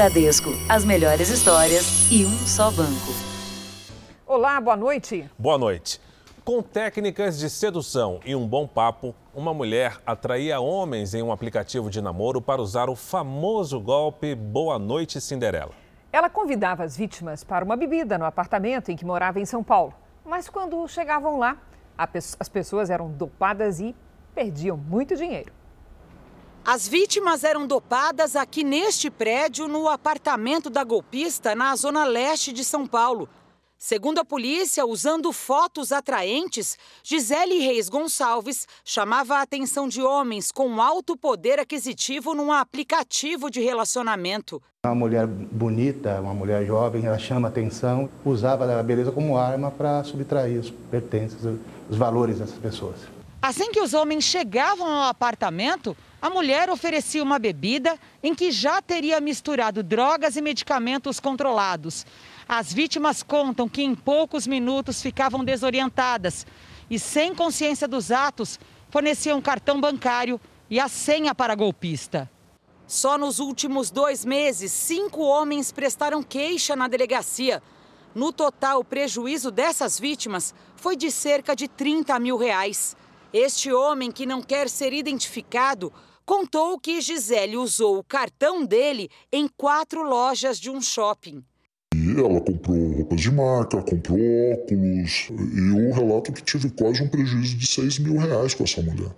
[0.00, 3.12] Bradesco, as melhores histórias e um só banco.
[4.26, 5.30] Olá, boa noite.
[5.38, 6.00] Boa noite.
[6.42, 11.90] Com técnicas de sedução e um bom papo, uma mulher atraía homens em um aplicativo
[11.90, 15.72] de namoro para usar o famoso golpe Boa Noite Cinderela.
[16.10, 19.92] Ela convidava as vítimas para uma bebida no apartamento em que morava em São Paulo.
[20.24, 21.58] Mas quando chegavam lá,
[21.98, 23.94] as pessoas eram dopadas e
[24.34, 25.59] perdiam muito dinheiro.
[26.64, 32.64] As vítimas eram dopadas aqui neste prédio, no apartamento da golpista, na zona leste de
[32.64, 33.28] São Paulo.
[33.78, 40.82] Segundo a polícia, usando fotos atraentes, Gisele Reis Gonçalves chamava a atenção de homens com
[40.82, 44.62] alto poder aquisitivo num aplicativo de relacionamento.
[44.84, 50.04] Uma mulher bonita, uma mulher jovem, ela chama atenção, usava a beleza como arma para
[50.04, 51.38] subtrair os pertences,
[51.88, 52.96] os valores dessas pessoas.
[53.40, 58.82] Assim que os homens chegavam ao apartamento, a mulher oferecia uma bebida em que já
[58.82, 62.04] teria misturado drogas e medicamentos controlados.
[62.48, 66.46] As vítimas contam que em poucos minutos ficavam desorientadas
[66.90, 68.58] e, sem consciência dos atos,
[68.90, 72.30] forneciam cartão bancário e a senha para a golpista.
[72.86, 77.62] Só nos últimos dois meses, cinco homens prestaram queixa na delegacia.
[78.12, 82.96] No total, o prejuízo dessas vítimas foi de cerca de 30 mil reais.
[83.32, 85.92] Este homem, que não quer ser identificado,
[86.30, 91.42] contou que Gisele usou o cartão dele em quatro lojas de um shopping.
[91.92, 94.16] E ela comprou roupas de marca, comprou
[94.52, 98.80] óculos, e o relato que tive quase um prejuízo de 6 mil reais com essa
[98.80, 99.10] mulher.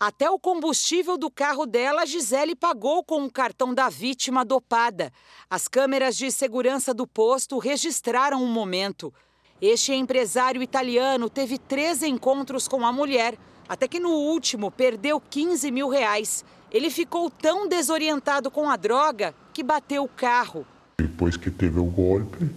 [0.00, 5.12] Até o combustível do carro dela, Gisele pagou com o cartão da vítima dopada.
[5.50, 9.12] As câmeras de segurança do posto registraram o um momento.
[9.60, 13.36] Este empresário italiano teve três encontros com a mulher
[13.68, 16.44] até que no último perdeu 15 mil reais.
[16.70, 20.66] Ele ficou tão desorientado com a droga que bateu o carro.
[20.98, 22.50] Depois que teve o golpe,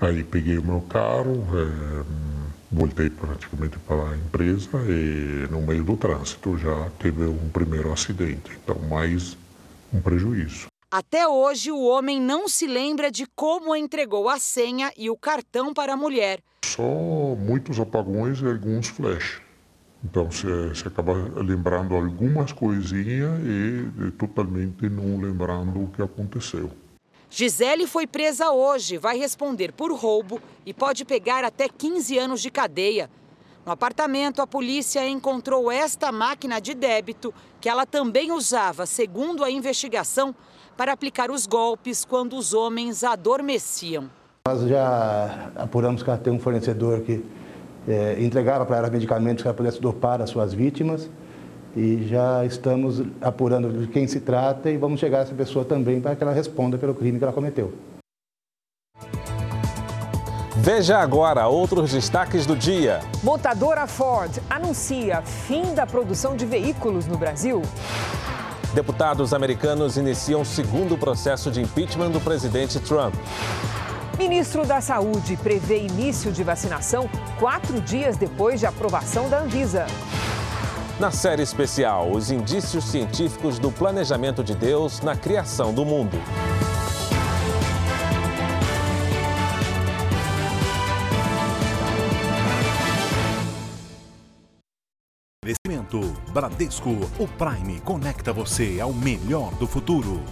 [0.00, 2.04] aí peguei o meu carro, é,
[2.70, 8.50] voltei praticamente para a empresa e no meio do trânsito já teve um primeiro acidente,
[8.62, 9.36] então mais
[9.92, 10.66] um prejuízo.
[10.90, 15.74] Até hoje, o homem não se lembra de como entregou a senha e o cartão
[15.74, 16.40] para a mulher.
[16.64, 19.45] Só muitos apagões e alguns flashes.
[20.08, 26.70] Então você, acaba lembrando algumas coisinhas e totalmente não lembrando o que aconteceu.
[27.28, 32.52] Gisele foi presa hoje, vai responder por roubo e pode pegar até 15 anos de
[32.52, 33.10] cadeia.
[33.64, 39.50] No apartamento, a polícia encontrou esta máquina de débito que ela também usava, segundo a
[39.50, 40.32] investigação,
[40.76, 44.08] para aplicar os golpes quando os homens adormeciam.
[44.46, 47.24] Nós já apuramos que ela tem um fornecedor que
[47.88, 51.08] é, entregava para ela medicamentos que ela pudesse dopar as suas vítimas
[51.76, 56.00] e já estamos apurando de quem se trata e vamos chegar a essa pessoa também
[56.00, 57.72] para que ela responda pelo crime que ela cometeu.
[60.58, 63.00] Veja agora outros destaques do dia.
[63.22, 67.60] Montadora Ford anuncia fim da produção de veículos no Brasil.
[68.74, 73.14] Deputados americanos iniciam o segundo processo de impeachment do presidente Trump.
[74.18, 79.86] Ministro da Saúde prevê início de vacinação quatro dias depois de aprovação da Anvisa.
[80.98, 86.16] Na série especial, os indícios científicos do planejamento de Deus na criação do mundo.
[95.44, 96.00] Crescimento
[96.32, 100.22] Bradesco, o Prime conecta você ao melhor do futuro.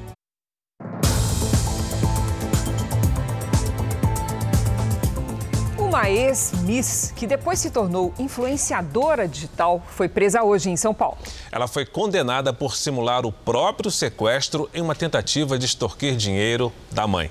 [5.94, 11.16] Uma ex-Miss, que depois se tornou influenciadora digital, foi presa hoje em São Paulo.
[11.52, 17.06] Ela foi condenada por simular o próprio sequestro em uma tentativa de extorquir dinheiro da
[17.06, 17.30] mãe.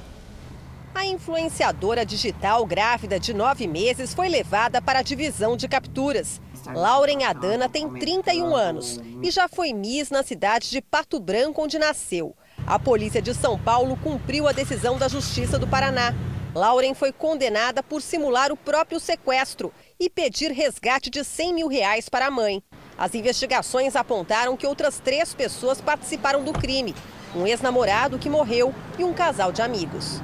[0.95, 6.39] A influenciadora digital grávida de nove meses foi levada para a divisão de capturas.
[6.73, 11.77] Lauren Adana tem 31 anos e já foi Miss na cidade de Pato Branco, onde
[11.77, 12.33] nasceu.
[12.65, 16.15] A polícia de São Paulo cumpriu a decisão da Justiça do Paraná
[16.55, 22.07] Lauren foi condenada por simular o próprio sequestro e pedir resgate de 100 mil reais
[22.07, 22.61] para a mãe.
[22.95, 26.93] As investigações apontaram que outras três pessoas participaram do crime:
[27.35, 30.21] um ex-namorado que morreu e um casal de amigos.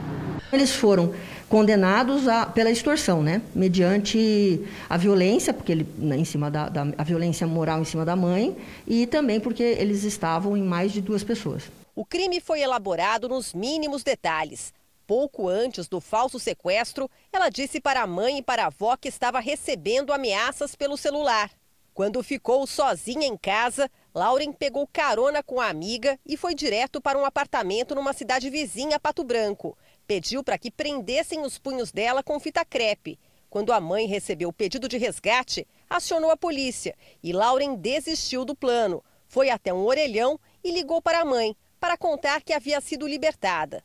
[0.53, 1.13] Eles foram
[1.47, 3.41] condenados a, pela extorsão, né?
[3.55, 8.05] Mediante a violência, porque ele né, em cima da, da a violência moral em cima
[8.05, 8.55] da mãe,
[8.87, 11.63] e também porque eles estavam em mais de duas pessoas.
[11.95, 14.71] O crime foi elaborado nos mínimos detalhes.
[15.09, 19.07] Pouco antes do falso sequestro, ela disse para a mãe e para a avó que
[19.07, 21.49] estava recebendo ameaças pelo celular.
[21.95, 27.17] Quando ficou sozinha em casa, Lauren pegou carona com a amiga e foi direto para
[27.17, 29.75] um apartamento numa cidade vizinha Pato Branco.
[30.05, 33.17] Pediu para que prendessem os punhos dela com fita crepe.
[33.49, 38.53] Quando a mãe recebeu o pedido de resgate, acionou a polícia e Lauren desistiu do
[38.55, 39.03] plano.
[39.27, 43.83] Foi até um orelhão e ligou para a mãe para contar que havia sido libertada.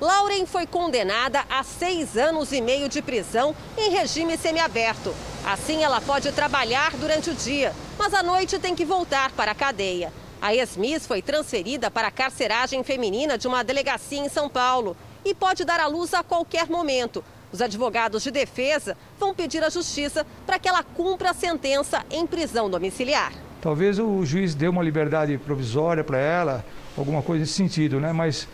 [0.00, 5.14] Lauren foi condenada a seis anos e meio de prisão em regime semiaberto.
[5.44, 9.54] Assim, ela pode trabalhar durante o dia, mas à noite tem que voltar para a
[9.54, 10.12] cadeia.
[10.42, 15.32] A ex-miss foi transferida para a carceragem feminina de uma delegacia em São Paulo e
[15.32, 17.24] pode dar à luz a qualquer momento.
[17.52, 22.26] Os advogados de defesa vão pedir à justiça para que ela cumpra a sentença em
[22.26, 23.32] prisão domiciliar.
[23.62, 26.64] Talvez o juiz dê uma liberdade provisória para ela,
[26.98, 28.12] alguma coisa nesse sentido, né?
[28.12, 28.46] Mas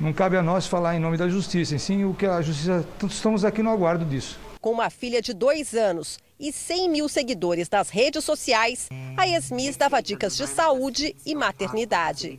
[0.00, 2.86] não cabe a nós falar em nome da justiça, e sim o que a justiça.
[3.08, 4.38] Estamos aqui no aguardo disso.
[4.60, 9.76] Com uma filha de dois anos e 100 mil seguidores nas redes sociais, a Esmis
[9.76, 12.38] dava dicas de saúde e maternidade.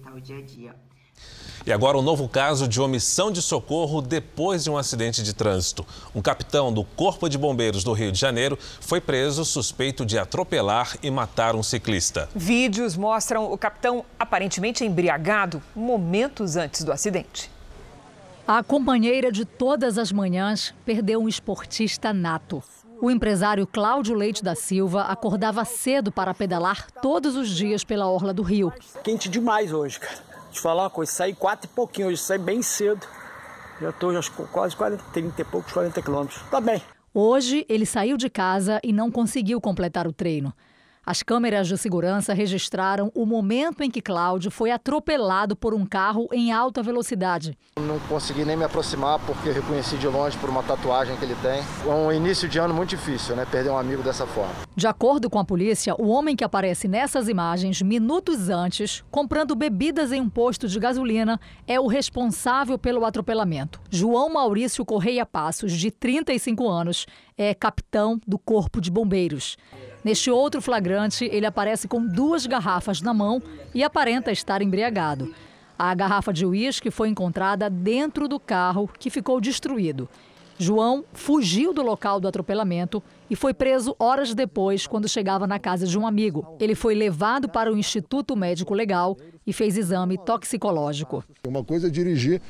[1.68, 5.86] E agora um novo caso de omissão de socorro depois de um acidente de trânsito.
[6.16, 10.96] Um capitão do Corpo de Bombeiros do Rio de Janeiro foi preso suspeito de atropelar
[11.04, 12.30] e matar um ciclista.
[12.34, 17.52] Vídeos mostram o capitão aparentemente embriagado momentos antes do acidente.
[18.48, 22.64] A companheira de todas as manhãs perdeu um esportista nato.
[23.02, 28.34] O empresário Cláudio Leite da Silva acordava cedo para pedalar todos os dias pela orla
[28.34, 28.72] do Rio.
[29.04, 32.62] Quente demais hoje, cara te falar uma coisa, saí quatro e pouquinho, hoje saí bem
[32.62, 33.06] cedo.
[33.82, 34.12] Já estou
[34.52, 36.42] quase 40, 30 e poucos, 40 quilômetros.
[36.50, 36.82] Tá bem.
[37.14, 40.54] Hoje ele saiu de casa e não conseguiu completar o treino.
[41.10, 46.28] As câmeras de segurança registraram o momento em que Cláudio foi atropelado por um carro
[46.34, 47.58] em alta velocidade.
[47.80, 51.64] Não consegui nem me aproximar porque reconheci de longe por uma tatuagem que ele tem.
[51.86, 53.48] É um início de ano muito difícil, né?
[53.50, 54.54] Perder um amigo dessa forma.
[54.76, 60.12] De acordo com a polícia, o homem que aparece nessas imagens minutos antes, comprando bebidas
[60.12, 63.80] em um posto de gasolina, é o responsável pelo atropelamento.
[63.90, 67.06] João Maurício Correia Passos, de 35 anos,
[67.38, 69.56] é capitão do Corpo de Bombeiros.
[70.08, 73.44] Neste outro flagrante, ele aparece com duas garrafas na mão
[73.76, 75.36] e aparenta estar embriagado.
[75.78, 80.08] A garrafa de uísque foi encontrada dentro do carro que ficou destruído.
[80.58, 85.86] João fugiu do local do atropelamento e foi preso horas depois, quando chegava na casa
[85.86, 86.56] de um amigo.
[86.58, 91.22] Ele foi levado para o Instituto Médico Legal e fez exame toxicológico.
[91.46, 92.42] Uma coisa é dirigir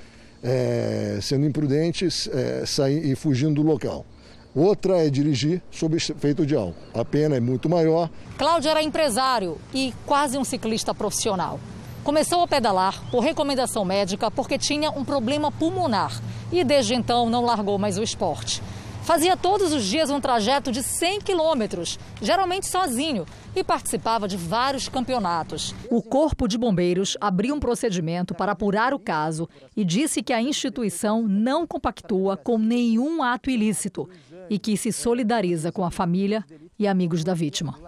[0.44, 4.06] é, sendo imprudente é, sair e fugindo do local.
[4.55, 6.75] Outra é dirigir sob efeito de álcool.
[6.94, 8.09] A pena é muito maior.
[8.38, 11.59] Cláudio era empresário e quase um ciclista profissional.
[12.03, 16.21] Começou a pedalar por recomendação médica porque tinha um problema pulmonar
[16.51, 18.63] e desde então não largou mais o esporte.
[19.07, 23.25] Fazia todos os dias um trajeto de 100 quilômetros, geralmente sozinho,
[23.56, 25.74] e participava de vários campeonatos.
[25.89, 30.42] O Corpo de Bombeiros abriu um procedimento para apurar o caso e disse que a
[30.42, 34.09] instituição não compactua com nenhum ato ilícito
[34.50, 36.44] e que se solidariza com a família
[36.77, 37.80] e amigos da vítima.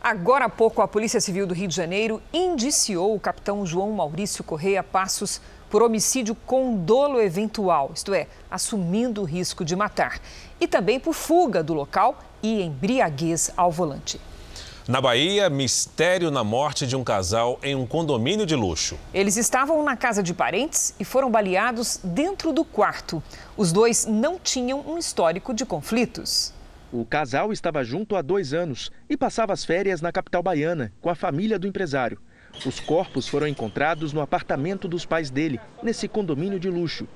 [0.00, 4.44] Agora há pouco, a Polícia Civil do Rio de Janeiro indiciou o capitão João Maurício
[4.44, 5.40] Correia Passos
[5.72, 10.20] por homicídio com dolo eventual, isto é, assumindo o risco de matar,
[10.60, 14.20] e também por fuga do local e embriaguez ao volante.
[14.86, 18.98] Na Bahia, mistério na morte de um casal em um condomínio de luxo.
[19.14, 23.22] Eles estavam na casa de parentes e foram baleados dentro do quarto.
[23.56, 26.52] Os dois não tinham um histórico de conflitos.
[26.92, 31.08] O casal estava junto há dois anos e passava as férias na capital baiana com
[31.08, 32.18] a família do empresário.
[32.64, 37.08] Os corpos foram encontrados no apartamento dos pais dele, nesse condomínio de luxo.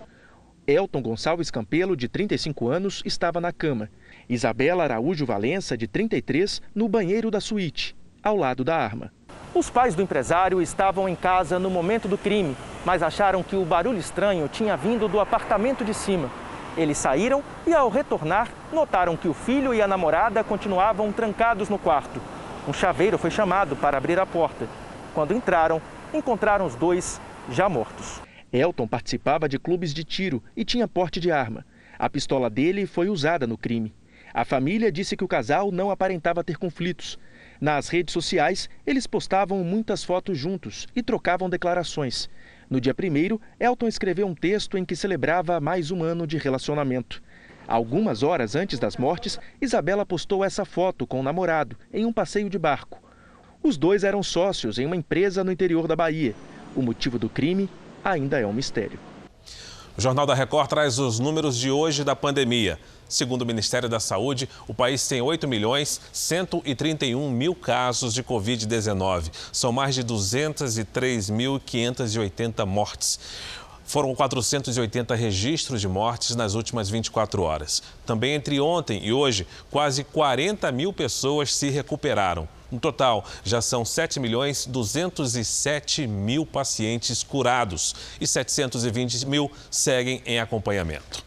[0.66, 3.88] Elton Gonçalves Campelo, de 35 anos, estava na cama.
[4.28, 9.12] Isabela Araújo Valença, de 33, no banheiro da suíte, ao lado da arma.
[9.54, 13.64] Os pais do empresário estavam em casa no momento do crime, mas acharam que o
[13.64, 16.28] barulho estranho tinha vindo do apartamento de cima.
[16.76, 21.78] Eles saíram e, ao retornar, notaram que o filho e a namorada continuavam trancados no
[21.78, 22.20] quarto.
[22.68, 24.66] Um chaveiro foi chamado para abrir a porta.
[25.16, 25.80] Quando entraram,
[26.12, 27.18] encontraram os dois
[27.50, 28.20] já mortos.
[28.52, 31.64] Elton participava de clubes de tiro e tinha porte de arma.
[31.98, 33.94] A pistola dele foi usada no crime.
[34.34, 37.18] A família disse que o casal não aparentava ter conflitos.
[37.58, 42.28] Nas redes sociais, eles postavam muitas fotos juntos e trocavam declarações.
[42.68, 47.22] No dia primeiro, Elton escreveu um texto em que celebrava mais um ano de relacionamento.
[47.66, 52.50] Algumas horas antes das mortes, Isabela postou essa foto com o namorado em um passeio
[52.50, 53.05] de barco.
[53.66, 56.36] Os dois eram sócios em uma empresa no interior da Bahia.
[56.76, 57.68] O motivo do crime
[58.04, 58.96] ainda é um mistério.
[59.98, 62.78] O Jornal da Record traz os números de hoje da pandemia.
[63.08, 69.32] Segundo o Ministério da Saúde, o país tem 8 milhões 131 mil casos de Covid-19.
[69.52, 73.18] São mais de 203.580 mortes.
[73.86, 77.82] Foram 480 registros de mortes nas últimas 24 horas.
[78.04, 82.48] Também entre ontem e hoje, quase 40 mil pessoas se recuperaram.
[82.70, 90.40] No total, já são 7 milhões 207 mil pacientes curados e 720 mil seguem em
[90.40, 91.25] acompanhamento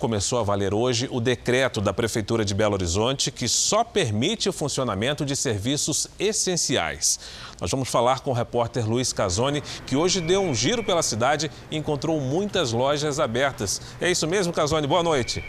[0.00, 4.52] começou a valer hoje o decreto da Prefeitura de Belo Horizonte que só permite o
[4.52, 7.20] funcionamento de serviços essenciais.
[7.60, 11.50] Nós vamos falar com o repórter Luiz Casoni, que hoje deu um giro pela cidade
[11.70, 13.82] e encontrou muitas lojas abertas.
[14.00, 14.86] É isso mesmo, Casoni?
[14.86, 15.44] Boa noite.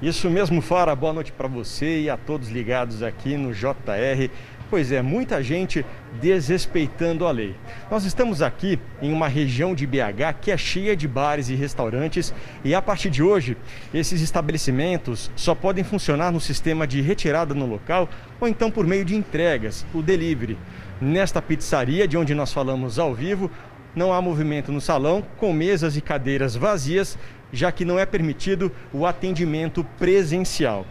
[0.00, 0.94] Isso mesmo, Fara.
[0.94, 4.30] Boa noite para você e a todos ligados aqui no JR.
[4.70, 5.84] Pois é, muita gente
[6.20, 7.54] desrespeitando a lei.
[7.90, 12.34] Nós estamos aqui em uma região de BH que é cheia de bares e restaurantes
[12.62, 13.56] e a partir de hoje,
[13.94, 19.06] esses estabelecimentos só podem funcionar no sistema de retirada no local ou então por meio
[19.06, 20.58] de entregas, o delivery.
[21.00, 23.50] Nesta pizzaria de onde nós falamos ao vivo,
[23.96, 27.18] não há movimento no salão, com mesas e cadeiras vazias,
[27.50, 30.84] já que não é permitido o atendimento presencial.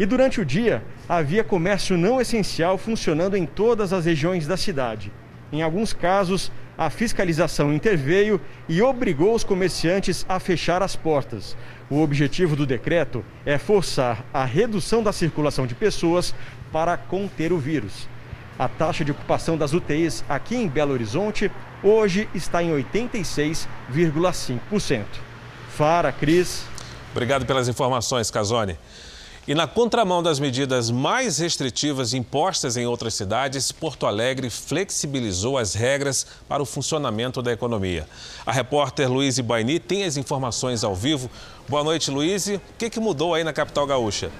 [0.00, 5.12] E durante o dia, havia comércio não essencial funcionando em todas as regiões da cidade.
[5.52, 11.54] Em alguns casos, a fiscalização interveio e obrigou os comerciantes a fechar as portas.
[11.90, 16.34] O objetivo do decreto é forçar a redução da circulação de pessoas
[16.72, 18.08] para conter o vírus.
[18.58, 21.52] A taxa de ocupação das UTIs aqui em Belo Horizonte
[21.82, 25.04] hoje está em 86,5%.
[25.68, 26.64] Fara, Cris.
[27.12, 28.78] Obrigado pelas informações, Casone.
[29.50, 35.74] E na contramão das medidas mais restritivas impostas em outras cidades, Porto Alegre flexibilizou as
[35.74, 38.06] regras para o funcionamento da economia.
[38.46, 41.28] A repórter Luíse Baini tem as informações ao vivo.
[41.68, 42.54] Boa noite, Luíse.
[42.54, 44.30] O que, que mudou aí na capital gaúcha?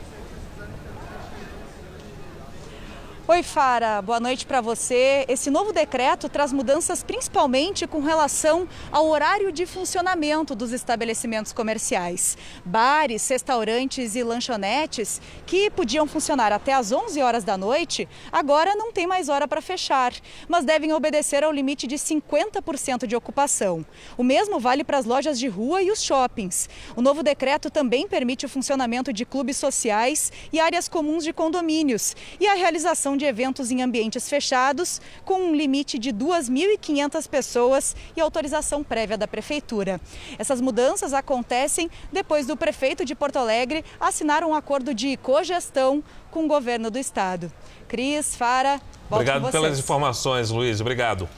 [3.33, 5.25] Oi, Fara, boa noite para você.
[5.29, 12.37] Esse novo decreto traz mudanças principalmente com relação ao horário de funcionamento dos estabelecimentos comerciais.
[12.65, 18.91] Bares, restaurantes e lanchonetes que podiam funcionar até às 11 horas da noite, agora não
[18.91, 20.13] tem mais hora para fechar,
[20.49, 23.87] mas devem obedecer ao limite de 50% de ocupação.
[24.19, 26.69] O mesmo vale para as lojas de rua e os shoppings.
[26.97, 32.17] O novo decreto também permite o funcionamento de clubes sociais e áreas comuns de condomínios
[32.41, 38.21] e a realização de eventos em ambientes fechados, com um limite de 2.500 pessoas e
[38.21, 40.00] autorização prévia da Prefeitura.
[40.39, 46.47] Essas mudanças acontecem depois do prefeito de Porto Alegre assinar um acordo de cogestão com
[46.47, 47.53] o governo do estado.
[47.87, 50.81] Cris, Fara, Obrigado pelas informações, Luiz.
[50.81, 51.29] Obrigado.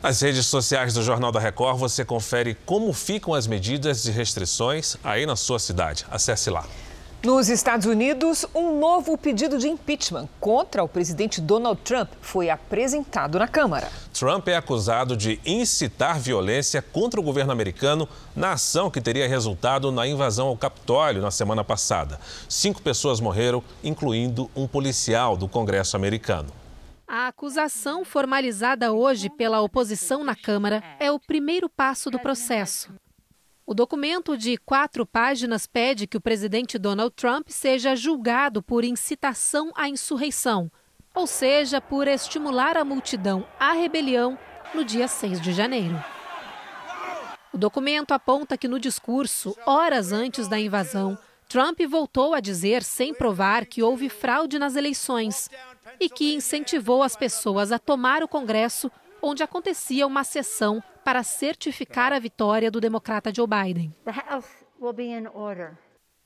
[0.00, 4.96] Nas redes sociais do Jornal da Record, você confere como ficam as medidas de restrições
[5.02, 6.06] aí na sua cidade.
[6.10, 6.64] Acesse lá.
[7.24, 13.40] Nos Estados Unidos, um novo pedido de impeachment contra o presidente Donald Trump foi apresentado
[13.40, 13.90] na Câmara.
[14.16, 19.90] Trump é acusado de incitar violência contra o governo americano na ação que teria resultado
[19.90, 22.20] na invasão ao Capitólio na semana passada.
[22.48, 26.52] Cinco pessoas morreram, incluindo um policial do Congresso americano.
[27.08, 32.92] A acusação formalizada hoje pela oposição na Câmara é o primeiro passo do processo.
[33.68, 39.70] O documento de quatro páginas pede que o presidente Donald Trump seja julgado por incitação
[39.74, 40.72] à insurreição,
[41.14, 44.38] ou seja, por estimular a multidão à rebelião
[44.74, 46.02] no dia 6 de janeiro.
[47.52, 53.12] O documento aponta que no discurso, horas antes da invasão, Trump voltou a dizer, sem
[53.12, 55.50] provar, que houve fraude nas eleições
[56.00, 58.90] e que incentivou as pessoas a tomar o Congresso,
[59.22, 63.94] onde acontecia uma sessão para certificar a vitória do democrata Joe Biden.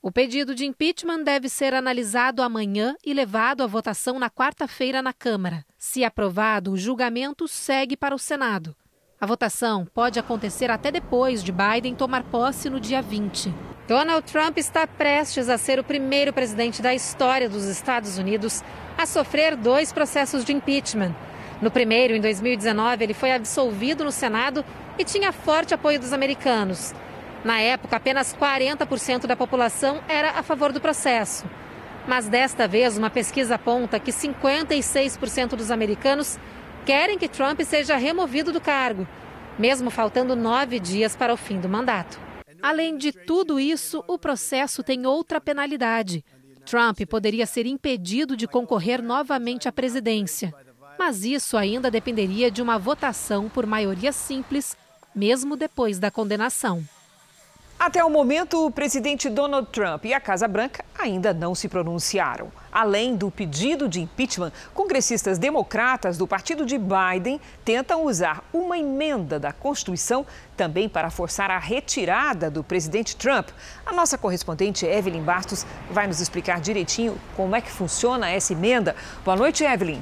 [0.02, 5.12] O pedido de impeachment deve ser analisado amanhã e levado à votação na quarta-feira na
[5.12, 5.64] Câmara.
[5.78, 8.74] Se aprovado, o julgamento segue para o Senado.
[9.20, 13.54] A votação pode acontecer até depois de Biden tomar posse no dia 20.
[13.86, 18.64] Donald Trump está prestes a ser o primeiro presidente da história dos Estados Unidos
[18.98, 21.14] a sofrer dois processos de impeachment.
[21.62, 24.64] No primeiro, em 2019, ele foi absolvido no Senado
[24.98, 26.92] e tinha forte apoio dos americanos.
[27.44, 31.44] Na época, apenas 40% da população era a favor do processo.
[32.04, 36.36] Mas desta vez, uma pesquisa aponta que 56% dos americanos
[36.84, 39.06] querem que Trump seja removido do cargo,
[39.56, 42.18] mesmo faltando nove dias para o fim do mandato.
[42.60, 46.24] Além de tudo isso, o processo tem outra penalidade.
[46.66, 50.52] Trump poderia ser impedido de concorrer novamente à presidência
[50.98, 54.76] mas isso ainda dependeria de uma votação por maioria simples
[55.14, 56.82] mesmo depois da condenação.
[57.78, 62.52] Até o momento, o presidente Donald Trump e a Casa Branca ainda não se pronunciaram.
[62.70, 69.36] Além do pedido de impeachment, congressistas democratas do partido de Biden tentam usar uma emenda
[69.36, 70.24] da Constituição
[70.56, 73.48] também para forçar a retirada do presidente Trump.
[73.84, 78.94] A nossa correspondente Evelyn Bastos vai nos explicar direitinho como é que funciona essa emenda.
[79.24, 80.00] Boa noite, Evelyn.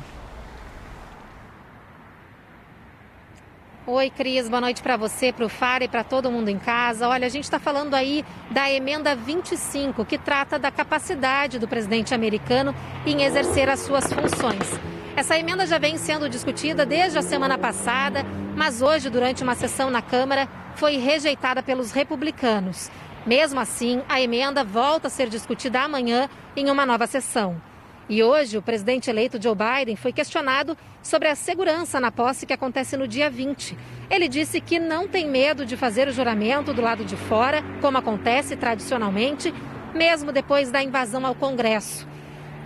[3.86, 7.08] Oi, Cris, boa noite para você, para o Fara e para todo mundo em casa.
[7.08, 12.14] Olha, a gente está falando aí da emenda 25, que trata da capacidade do presidente
[12.14, 12.74] americano
[13.06, 14.68] em exercer as suas funções.
[15.16, 18.22] Essa emenda já vem sendo discutida desde a semana passada,
[18.54, 22.90] mas hoje, durante uma sessão na Câmara, foi rejeitada pelos republicanos.
[23.24, 27.69] Mesmo assim, a emenda volta a ser discutida amanhã em uma nova sessão.
[28.10, 32.52] E hoje, o presidente eleito Joe Biden foi questionado sobre a segurança na posse que
[32.52, 33.78] acontece no dia 20.
[34.10, 37.98] Ele disse que não tem medo de fazer o juramento do lado de fora, como
[37.98, 39.54] acontece tradicionalmente,
[39.94, 42.04] mesmo depois da invasão ao Congresso.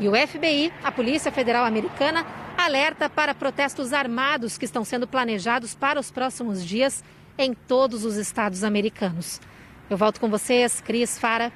[0.01, 2.25] E o FBI, a Polícia Federal Americana,
[2.57, 7.05] alerta para protestos armados que estão sendo planejados para os próximos dias
[7.37, 9.43] em todos os estados americanos.
[9.91, 11.53] Eu volto com vocês, Cris Fara.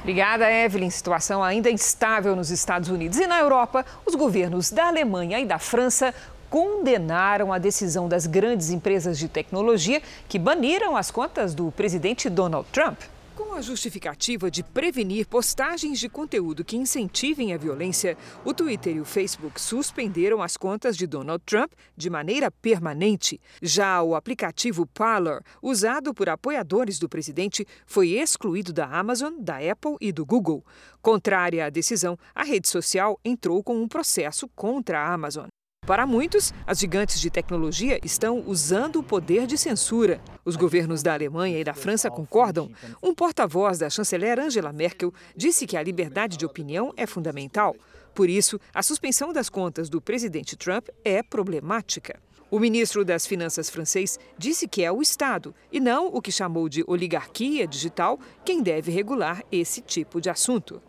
[0.00, 0.88] Obrigada, Evelyn.
[0.90, 3.84] Situação ainda instável nos Estados Unidos e na Europa.
[4.04, 6.14] Os governos da Alemanha e da França
[6.48, 12.66] condenaram a decisão das grandes empresas de tecnologia que baniram as contas do presidente Donald
[12.72, 12.98] Trump.
[13.40, 19.00] Com a justificativa de prevenir postagens de conteúdo que incentivem a violência, o Twitter e
[19.00, 23.40] o Facebook suspenderam as contas de Donald Trump de maneira permanente.
[23.62, 29.96] Já o aplicativo Parler, usado por apoiadores do presidente, foi excluído da Amazon, da Apple
[30.02, 30.62] e do Google.
[31.00, 35.48] Contrária à decisão, a rede social entrou com um processo contra a Amazon.
[35.90, 40.20] Para muitos, as gigantes de tecnologia estão usando o poder de censura.
[40.44, 42.70] Os governos da Alemanha e da França concordam.
[43.02, 47.74] Um porta-voz da chanceler Angela Merkel disse que a liberdade de opinião é fundamental.
[48.14, 52.20] Por isso, a suspensão das contas do presidente Trump é problemática.
[52.52, 56.68] O ministro das Finanças francês disse que é o Estado, e não o que chamou
[56.68, 60.80] de oligarquia digital, quem deve regular esse tipo de assunto.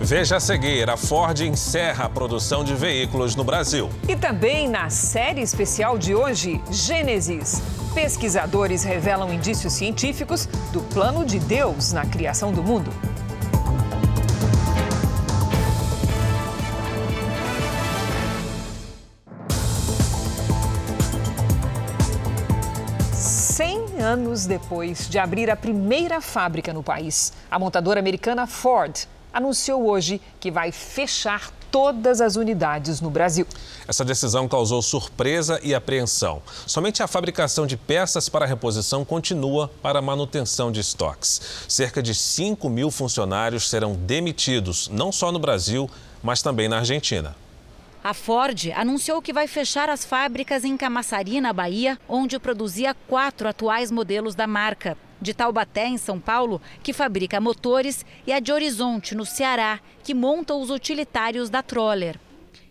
[0.00, 3.88] Veja a seguir: a Ford encerra a produção de veículos no Brasil.
[4.08, 7.62] E também na série especial de hoje, Gênesis.
[7.94, 12.90] Pesquisadores revelam indícios científicos do plano de Deus na criação do mundo.
[24.02, 30.20] Anos depois de abrir a primeira fábrica no país, a montadora americana Ford anunciou hoje
[30.38, 33.46] que vai fechar todas as unidades no Brasil.
[33.88, 36.42] Essa decisão causou surpresa e apreensão.
[36.66, 41.40] Somente a fabricação de peças para reposição continua para manutenção de estoques.
[41.66, 45.90] Cerca de 5 mil funcionários serão demitidos, não só no Brasil,
[46.22, 47.34] mas também na Argentina.
[48.04, 53.48] A Ford anunciou que vai fechar as fábricas em Camaçari, na Bahia, onde produzia quatro
[53.48, 58.52] atuais modelos da marca de Taubaté, em São Paulo, que fabrica motores, e a de
[58.52, 62.18] Horizonte, no Ceará, que monta os utilitários da Troller.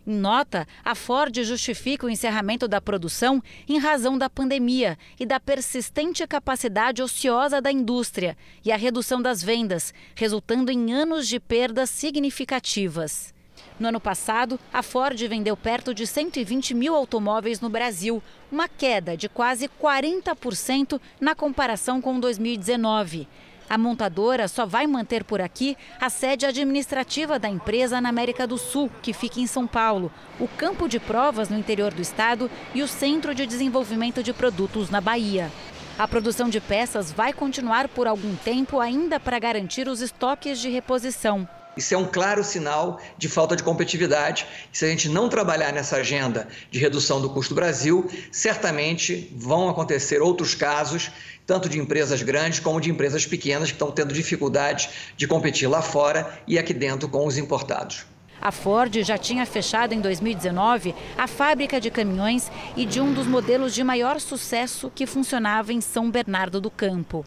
[0.05, 5.39] Em nota, a Ford justifica o encerramento da produção em razão da pandemia e da
[5.39, 8.35] persistente capacidade ociosa da indústria
[8.65, 13.33] e a redução das vendas, resultando em anos de perdas significativas.
[13.81, 19.17] No ano passado, a Ford vendeu perto de 120 mil automóveis no Brasil, uma queda
[19.17, 23.27] de quase 40% na comparação com 2019.
[23.67, 28.55] A montadora só vai manter por aqui a sede administrativa da empresa na América do
[28.55, 32.83] Sul, que fica em São Paulo, o campo de provas no interior do estado e
[32.83, 35.51] o centro de desenvolvimento de produtos na Bahia.
[35.97, 40.69] A produção de peças vai continuar por algum tempo ainda para garantir os estoques de
[40.69, 41.49] reposição.
[41.75, 44.45] Isso é um claro sinal de falta de competitividade.
[44.73, 49.69] Se a gente não trabalhar nessa agenda de redução do custo do Brasil, certamente vão
[49.69, 51.11] acontecer outros casos,
[51.45, 55.81] tanto de empresas grandes como de empresas pequenas que estão tendo dificuldade de competir lá
[55.81, 58.05] fora e aqui dentro com os importados.
[58.41, 63.27] A Ford já tinha fechado em 2019 a fábrica de caminhões e de um dos
[63.27, 67.23] modelos de maior sucesso que funcionava em São Bernardo do Campo.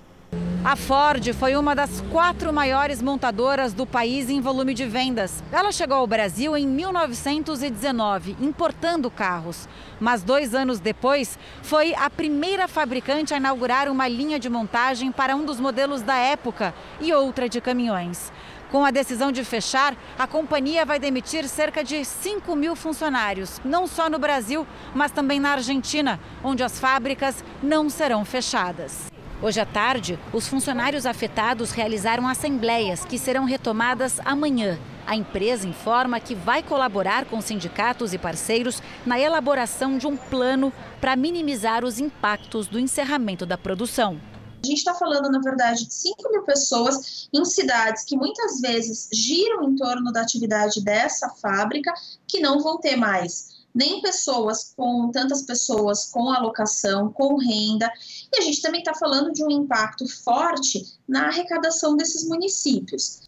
[0.64, 5.44] A Ford foi uma das quatro maiores montadoras do país em volume de vendas.
[5.52, 9.68] Ela chegou ao Brasil em 1919, importando carros.
[10.00, 15.36] Mas dois anos depois, foi a primeira fabricante a inaugurar uma linha de montagem para
[15.36, 18.32] um dos modelos da época e outra de caminhões.
[18.72, 23.86] Com a decisão de fechar, a companhia vai demitir cerca de 5 mil funcionários, não
[23.86, 29.13] só no Brasil, mas também na Argentina, onde as fábricas não serão fechadas.
[29.44, 34.78] Hoje à tarde, os funcionários afetados realizaram assembleias que serão retomadas amanhã.
[35.06, 40.72] A empresa informa que vai colaborar com sindicatos e parceiros na elaboração de um plano
[40.98, 44.18] para minimizar os impactos do encerramento da produção.
[44.64, 49.10] A gente está falando, na verdade, de 5 mil pessoas em cidades que muitas vezes
[49.12, 51.92] giram em torno da atividade dessa fábrica,
[52.26, 57.90] que não vão ter mais nem pessoas com tantas pessoas com alocação, com renda.
[58.32, 63.22] E a gente também está falando de um impacto forte na arrecadação desses municípios.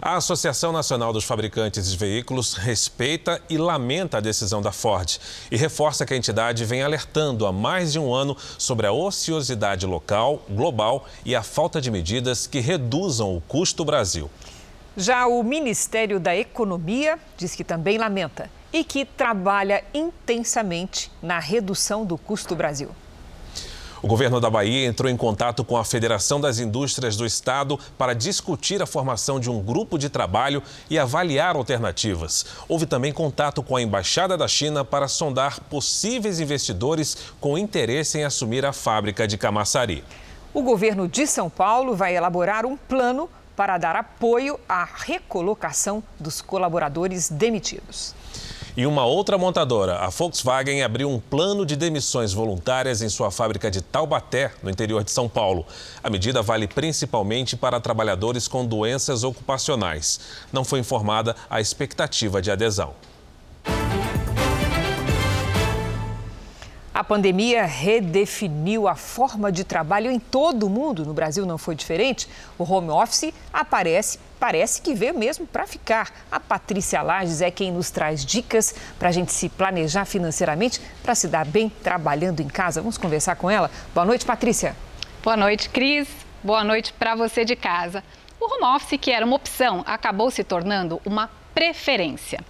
[0.00, 5.18] A Associação Nacional dos Fabricantes de Veículos respeita e lamenta a decisão da Ford
[5.50, 9.86] e reforça que a entidade vem alertando há mais de um ano sobre a ociosidade
[9.86, 14.30] local, global e a falta de medidas que reduzam o custo Brasil.
[14.96, 22.04] Já o Ministério da Economia diz que também lamenta e que trabalha intensamente na redução
[22.04, 22.90] do custo Brasil.
[24.00, 28.14] O governo da Bahia entrou em contato com a Federação das Indústrias do Estado para
[28.14, 32.46] discutir a formação de um grupo de trabalho e avaliar alternativas.
[32.68, 38.24] Houve também contato com a Embaixada da China para sondar possíveis investidores com interesse em
[38.24, 40.04] assumir a fábrica de Camaçari.
[40.54, 46.40] O governo de São Paulo vai elaborar um plano para dar apoio à recolocação dos
[46.40, 48.14] colaboradores demitidos.
[48.78, 53.72] E uma outra montadora, a Volkswagen, abriu um plano de demissões voluntárias em sua fábrica
[53.72, 55.66] de Taubaté, no interior de São Paulo.
[56.00, 60.20] A medida vale principalmente para trabalhadores com doenças ocupacionais.
[60.52, 62.94] Não foi informada a expectativa de adesão.
[66.98, 71.06] A pandemia redefiniu a forma de trabalho em todo o mundo.
[71.06, 72.28] No Brasil não foi diferente.
[72.58, 76.10] O home office aparece, parece que veio mesmo para ficar.
[76.28, 81.14] A Patrícia Lages é quem nos traz dicas para a gente se planejar financeiramente, para
[81.14, 82.80] se dar bem trabalhando em casa.
[82.80, 83.70] Vamos conversar com ela.
[83.94, 84.74] Boa noite, Patrícia.
[85.22, 86.08] Boa noite, Cris.
[86.42, 88.02] Boa noite para você de casa.
[88.40, 92.40] O home office, que era uma opção, acabou se tornando uma preferência.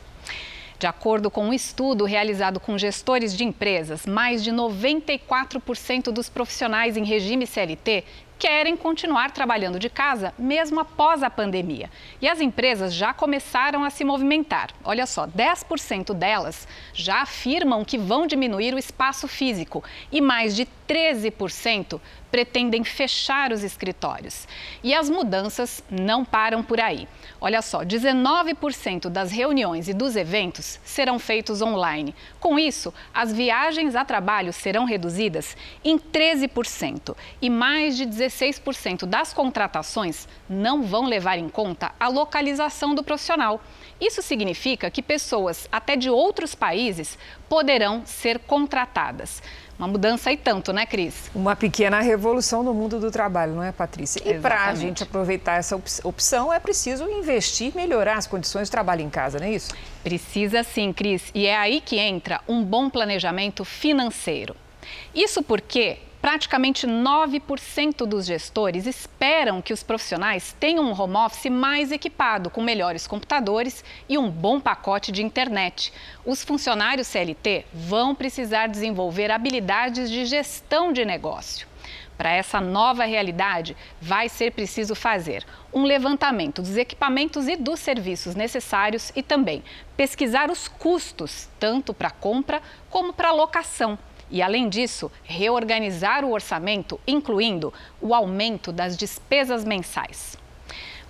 [0.79, 6.97] De acordo com um estudo realizado com gestores de empresas, mais de 94% dos profissionais
[6.97, 8.05] em regime CLT
[8.39, 11.91] querem continuar trabalhando de casa mesmo após a pandemia.
[12.23, 14.71] E as empresas já começaram a se movimentar.
[14.85, 20.69] Olha só, 10% delas já afirmam que vão diminuir o espaço físico e mais de
[20.89, 24.47] 13% pretendem fechar os escritórios.
[24.83, 27.09] E as mudanças não param por aí.
[27.41, 32.15] Olha só, 19% das reuniões e dos eventos serão feitos online.
[32.41, 39.33] Com isso, as viagens a trabalho serão reduzidas em 13% e mais de 16% das
[39.33, 43.61] contratações não vão levar em conta a localização do profissional.
[44.01, 49.43] Isso significa que pessoas até de outros países poderão ser contratadas.
[49.79, 51.31] Uma mudança e tanto, né, Cris?
[51.33, 54.21] Uma pequena revolução no mundo do trabalho, não é, Patrícia?
[54.29, 59.03] E para a gente aproveitar essa opção, é preciso investir, melhorar as condições de trabalho
[59.03, 59.73] em casa, não é isso?
[60.03, 61.31] Precisa sim, Cris.
[61.33, 64.57] E é aí que entra um bom planejamento financeiro.
[65.15, 71.91] Isso porque praticamente 9% dos gestores esperam que os profissionais tenham um home office mais
[71.91, 75.91] equipado, com melhores computadores e um bom pacote de internet.
[76.27, 81.67] Os funcionários CLT vão precisar desenvolver habilidades de gestão de negócio.
[82.19, 88.35] Para essa nova realidade, vai ser preciso fazer um levantamento dos equipamentos e dos serviços
[88.35, 89.65] necessários e também
[89.97, 92.61] pesquisar os custos, tanto para compra
[92.91, 93.99] como para locação
[94.31, 100.37] e, além disso, reorganizar o orçamento, incluindo o aumento das despesas mensais.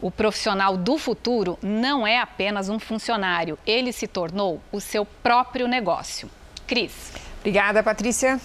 [0.01, 5.67] O profissional do futuro não é apenas um funcionário, ele se tornou o seu próprio
[5.67, 6.31] negócio.
[6.67, 7.13] Cris.
[7.41, 8.41] Obrigada, Patrícia.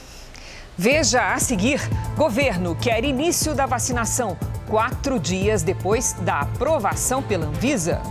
[0.78, 1.80] Veja a seguir:
[2.18, 8.02] governo quer início da vacinação quatro dias depois da aprovação pela Anvisa.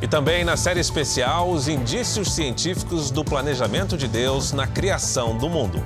[0.00, 5.50] E também na série especial, os indícios científicos do planejamento de Deus na criação do
[5.50, 5.84] mundo.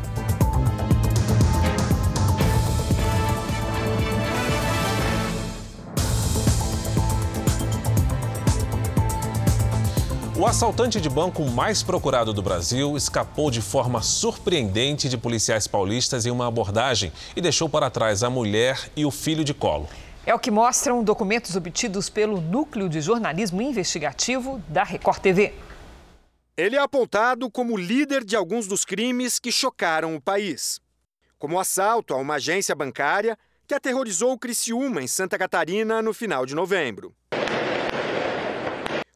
[10.42, 16.26] O assaltante de banco mais procurado do Brasil escapou de forma surpreendente de policiais paulistas
[16.26, 19.88] em uma abordagem e deixou para trás a mulher e o filho de colo.
[20.26, 25.54] É o que mostram documentos obtidos pelo Núcleo de Jornalismo Investigativo da Record TV.
[26.56, 30.80] Ele é apontado como líder de alguns dos crimes que chocaram o país,
[31.38, 36.44] como o assalto a uma agência bancária que aterrorizou Criciúma, em Santa Catarina, no final
[36.44, 37.14] de novembro.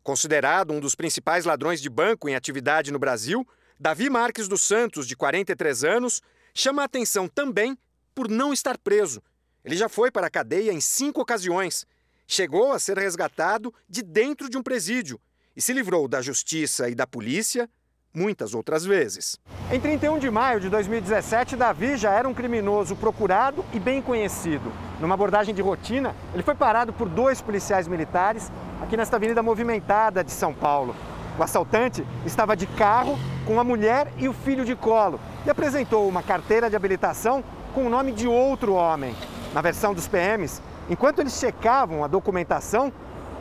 [0.07, 3.45] Considerado um dos principais ladrões de banco em atividade no Brasil,
[3.77, 6.23] Davi Marques dos Santos, de 43 anos,
[6.55, 7.77] chama a atenção também
[8.14, 9.21] por não estar preso.
[9.64, 11.85] Ele já foi para a cadeia em cinco ocasiões.
[12.25, 15.21] Chegou a ser resgatado de dentro de um presídio
[15.57, 17.69] e se livrou da justiça e da polícia
[18.16, 19.38] muitas outras vezes.
[19.70, 24.72] Em 31 de maio de 2017, Davi já era um criminoso procurado e bem conhecido.
[24.98, 28.50] Numa abordagem de rotina, ele foi parado por dois policiais militares
[28.81, 30.96] aqui nesta avenida movimentada de São Paulo.
[31.38, 36.09] O assaltante estava de carro com a mulher e o filho de colo e apresentou
[36.09, 39.14] uma carteira de habilitação com o nome de outro homem.
[39.52, 42.90] Na versão dos PMs, enquanto eles checavam a documentação,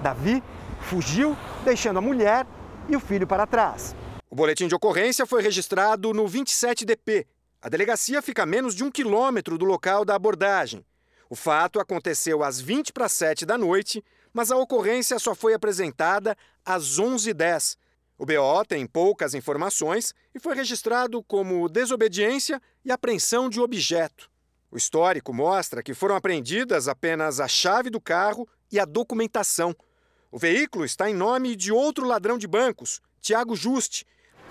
[0.03, 0.43] Davi
[0.81, 2.45] fugiu, deixando a mulher
[2.89, 3.95] e o filho para trás.
[4.35, 7.25] O boletim de ocorrência foi registrado no 27DP.
[7.61, 10.85] A delegacia fica a menos de um quilômetro do local da abordagem.
[11.29, 16.35] O fato aconteceu às 20 para 7 da noite, mas a ocorrência só foi apresentada
[16.65, 17.77] às 11h10.
[18.17, 24.29] O BO tem poucas informações e foi registrado como desobediência e apreensão de objeto.
[24.69, 29.73] O histórico mostra que foram apreendidas apenas a chave do carro e a documentação.
[30.29, 34.05] O veículo está em nome de outro ladrão de bancos, Tiago Juste,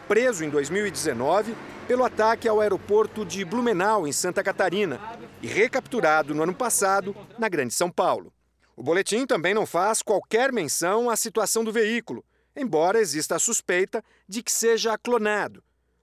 [0.09, 1.55] preso em 2019
[1.87, 5.01] pelo ataque ao aeroporto de Blumenau, em Santa Catarina,
[5.43, 8.33] e recapturado no ano passado na Grande São Paulo.
[8.77, 12.25] O boletim também não faz qualquer menção à situação do veículo,
[12.57, 15.63] embora exista a suspeita de que seja clonado.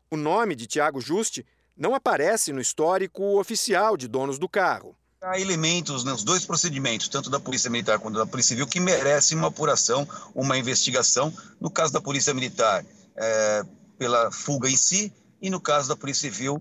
[0.09, 4.95] O nome de Tiago Juste não aparece no histórico oficial de donos do carro.
[5.21, 9.37] Há elementos nos dois procedimentos, tanto da Polícia Militar quanto da Polícia Civil, que merecem
[9.37, 11.31] uma apuração, uma investigação.
[11.59, 12.83] No caso da Polícia Militar,
[13.15, 13.63] é,
[14.01, 16.59] pela fuga em si, e no caso da Polícia Civil,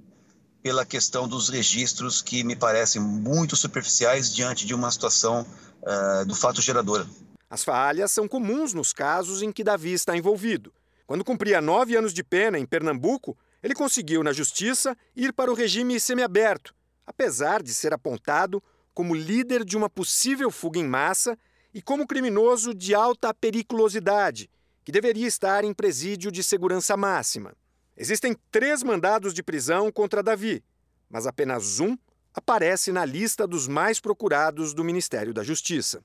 [0.62, 5.46] pela questão dos registros que me parecem muito superficiais diante de uma situação
[5.80, 7.06] uh, do fato gerador.
[7.48, 10.70] As falhas são comuns nos casos em que Davi está envolvido.
[11.06, 15.54] Quando cumpria nove anos de pena em Pernambuco, ele conseguiu, na justiça, ir para o
[15.54, 16.74] regime semiaberto,
[17.06, 21.38] apesar de ser apontado como líder de uma possível fuga em massa
[21.72, 24.50] e como criminoso de alta periculosidade,
[24.84, 27.54] que deveria estar em presídio de segurança máxima.
[27.96, 30.64] Existem três mandados de prisão contra Davi,
[31.08, 31.96] mas apenas um
[32.34, 36.02] aparece na lista dos mais procurados do Ministério da Justiça.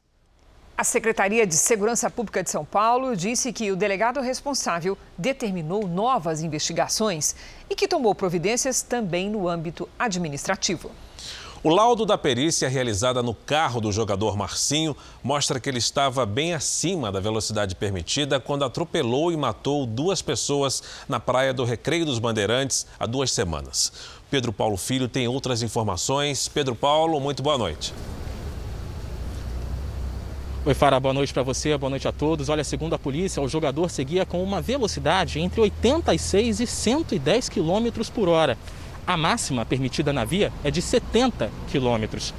[0.77, 6.41] A Secretaria de Segurança Pública de São Paulo disse que o delegado responsável determinou novas
[6.41, 7.33] investigações
[7.69, 10.91] e que tomou providências também no âmbito administrativo.
[11.65, 16.54] O laudo da perícia realizada no carro do jogador Marcinho mostra que ele estava bem
[16.54, 22.19] acima da velocidade permitida quando atropelou e matou duas pessoas na praia do Recreio dos
[22.19, 23.91] Bandeirantes há duas semanas.
[24.30, 26.47] Pedro Paulo Filho tem outras informações.
[26.47, 27.91] Pedro Paulo, muito boa noite.
[30.67, 32.47] Oi, Fara, boa noite para você, boa noite a todos.
[32.47, 37.89] Olha, segundo a polícia, o jogador seguia com uma velocidade entre 86 e 110 km
[38.13, 38.56] por hora.
[39.07, 42.33] A máxima permitida na via é de 70 quilômetros.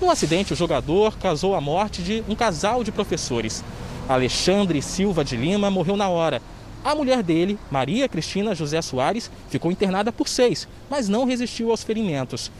[0.00, 3.64] No acidente, o jogador causou a morte de um casal de professores.
[4.08, 6.40] Alexandre Silva de Lima morreu na hora.
[6.84, 11.82] A mulher dele, Maria Cristina José Soares, ficou internada por seis, mas não resistiu aos
[11.82, 12.52] ferimentos.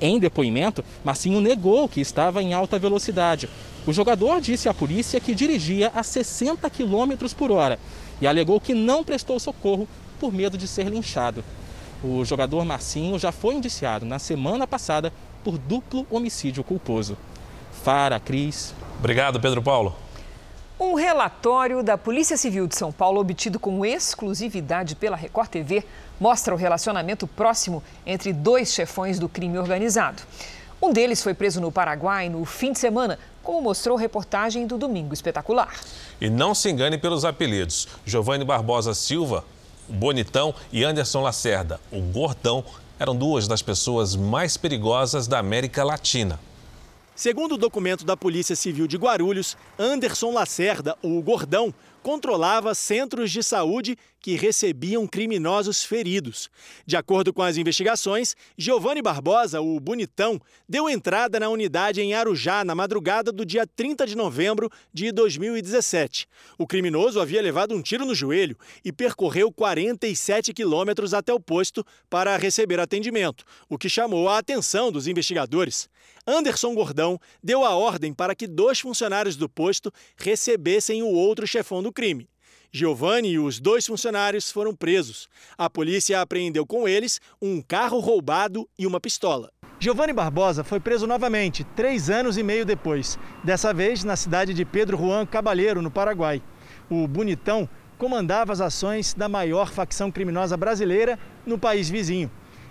[0.00, 3.48] Em depoimento, Marcinho negou que estava em alta velocidade.
[3.86, 7.78] O jogador disse à polícia que dirigia a 60 km por hora
[8.20, 9.88] e alegou que não prestou socorro
[10.20, 11.42] por medo de ser linchado.
[12.02, 15.12] O jogador Marcinho já foi indiciado na semana passada
[15.44, 17.16] por duplo homicídio culposo.
[17.84, 18.74] Fara, Cris.
[18.98, 19.94] Obrigado, Pedro Paulo.
[20.78, 25.84] Um relatório da Polícia Civil de São Paulo, obtido com exclusividade pela Record TV,
[26.18, 30.22] mostra o relacionamento próximo entre dois chefões do crime organizado.
[30.80, 34.78] Um deles foi preso no Paraguai no fim de semana, como mostrou a reportagem do
[34.78, 35.74] Domingo Espetacular.
[36.18, 37.86] E não se engane pelos apelidos.
[38.06, 39.44] Giovanni Barbosa Silva
[39.90, 42.64] Bonitão e Anderson Lacerda, o Gordão,
[42.98, 46.38] eram duas das pessoas mais perigosas da América Latina.
[47.14, 53.42] Segundo o documento da Polícia Civil de Guarulhos, Anderson Lacerda, o Gordão, controlava centros de
[53.42, 56.50] saúde que recebiam criminosos feridos.
[56.86, 62.64] De acordo com as investigações, Giovanni Barbosa, o Bonitão, deu entrada na unidade em Arujá
[62.64, 66.26] na madrugada do dia 30 de novembro de 2017.
[66.58, 71.84] O criminoso havia levado um tiro no joelho e percorreu 47 quilômetros até o posto
[72.08, 75.88] para receber atendimento, o que chamou a atenção dos investigadores.
[76.30, 81.82] Anderson Gordão deu a ordem para que dois funcionários do posto recebessem o outro chefão
[81.82, 82.28] do crime.
[82.70, 85.28] Giovanni e os dois funcionários foram presos.
[85.58, 89.50] A polícia apreendeu com eles um carro roubado e uma pistola.
[89.80, 94.64] Giovanni Barbosa foi preso novamente, três anos e meio depois, dessa vez na cidade de
[94.64, 96.40] Pedro Juan Cabalheiro, no Paraguai.
[96.88, 102.30] O Bonitão comandava as ações da maior facção criminosa brasileira no país vizinho.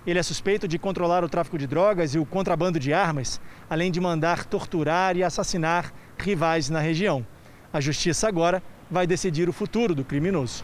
[0.09, 3.91] Ele é suspeito de controlar o tráfico de drogas e o contrabando de armas, além
[3.91, 7.23] de mandar torturar e assassinar rivais na região.
[7.71, 10.63] A justiça agora vai decidir o futuro do criminoso.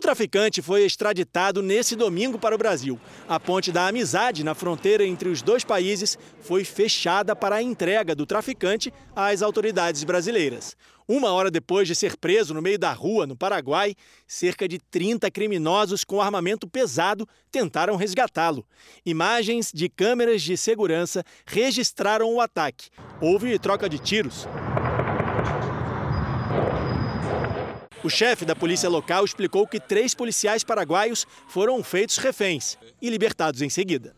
[0.00, 2.98] O traficante foi extraditado nesse domingo para o Brasil.
[3.28, 8.14] A ponte da amizade na fronteira entre os dois países foi fechada para a entrega
[8.14, 10.74] do traficante às autoridades brasileiras.
[11.06, 13.94] Uma hora depois de ser preso no meio da rua, no Paraguai,
[14.26, 18.64] cerca de 30 criminosos com armamento pesado tentaram resgatá-lo.
[19.04, 22.88] Imagens de câmeras de segurança registraram o ataque.
[23.20, 24.48] Houve troca de tiros.
[28.02, 33.60] O chefe da polícia local explicou que três policiais paraguaios foram feitos reféns e libertados
[33.60, 34.14] em seguida.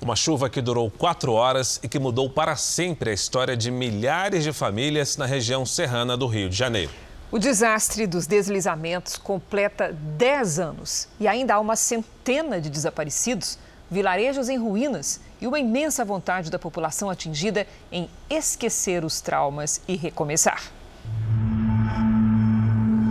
[0.00, 4.42] Uma chuva que durou quatro horas e que mudou para sempre a história de milhares
[4.42, 6.90] de famílias na região serrana do Rio de Janeiro.
[7.30, 13.56] O desastre dos deslizamentos completa 10 anos e ainda há uma centena de desaparecidos,
[13.88, 19.94] vilarejos em ruínas e uma imensa vontade da população atingida em esquecer os traumas e
[19.94, 20.72] recomeçar.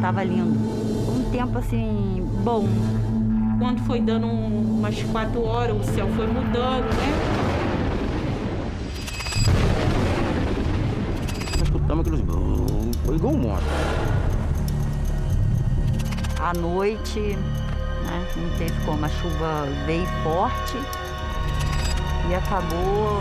[0.01, 0.57] Tava lindo.
[1.09, 2.67] Um tempo assim, bom.
[3.59, 7.47] Quando foi dando umas quatro horas, o céu foi mudando, né?
[11.57, 12.25] Nós escutamos aqueles.
[13.05, 13.63] Foi igual um moto.
[16.39, 18.27] À noite, né?
[18.35, 19.03] Não teve como.
[19.03, 20.77] A chuva veio forte
[22.29, 23.19] e acabou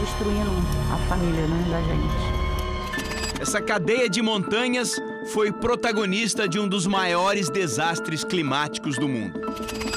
[0.00, 0.50] destruindo
[0.92, 3.40] a família né, da gente.
[3.40, 4.98] Essa cadeia de montanhas
[5.32, 9.40] foi protagonista de um dos maiores desastres climáticos do mundo.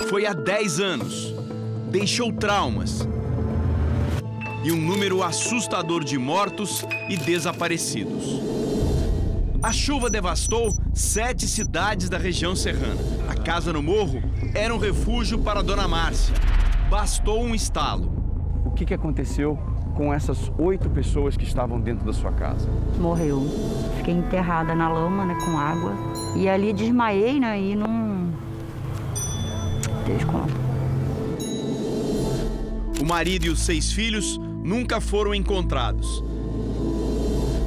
[0.10, 1.34] Foi há 10 anos.
[1.90, 3.08] Deixou traumas
[4.63, 8.42] e um número assustador de mortos e desaparecidos.
[9.63, 13.02] A chuva devastou sete cidades da região serrana.
[13.28, 14.22] A casa no morro
[14.54, 16.36] era um refúgio para Dona Márcia.
[16.90, 18.12] Bastou um estalo.
[18.66, 19.58] O que, que aconteceu
[19.98, 22.70] com essas oito pessoas que estavam dentro da sua casa?
[23.00, 23.42] Morreu.
[23.98, 25.94] Fiquei enterrada na lama, né, com água.
[26.36, 28.30] E ali desmaiei, né, e não...
[30.06, 30.54] Deus conta.
[33.02, 36.24] O marido e os seis filhos nunca foram encontrados.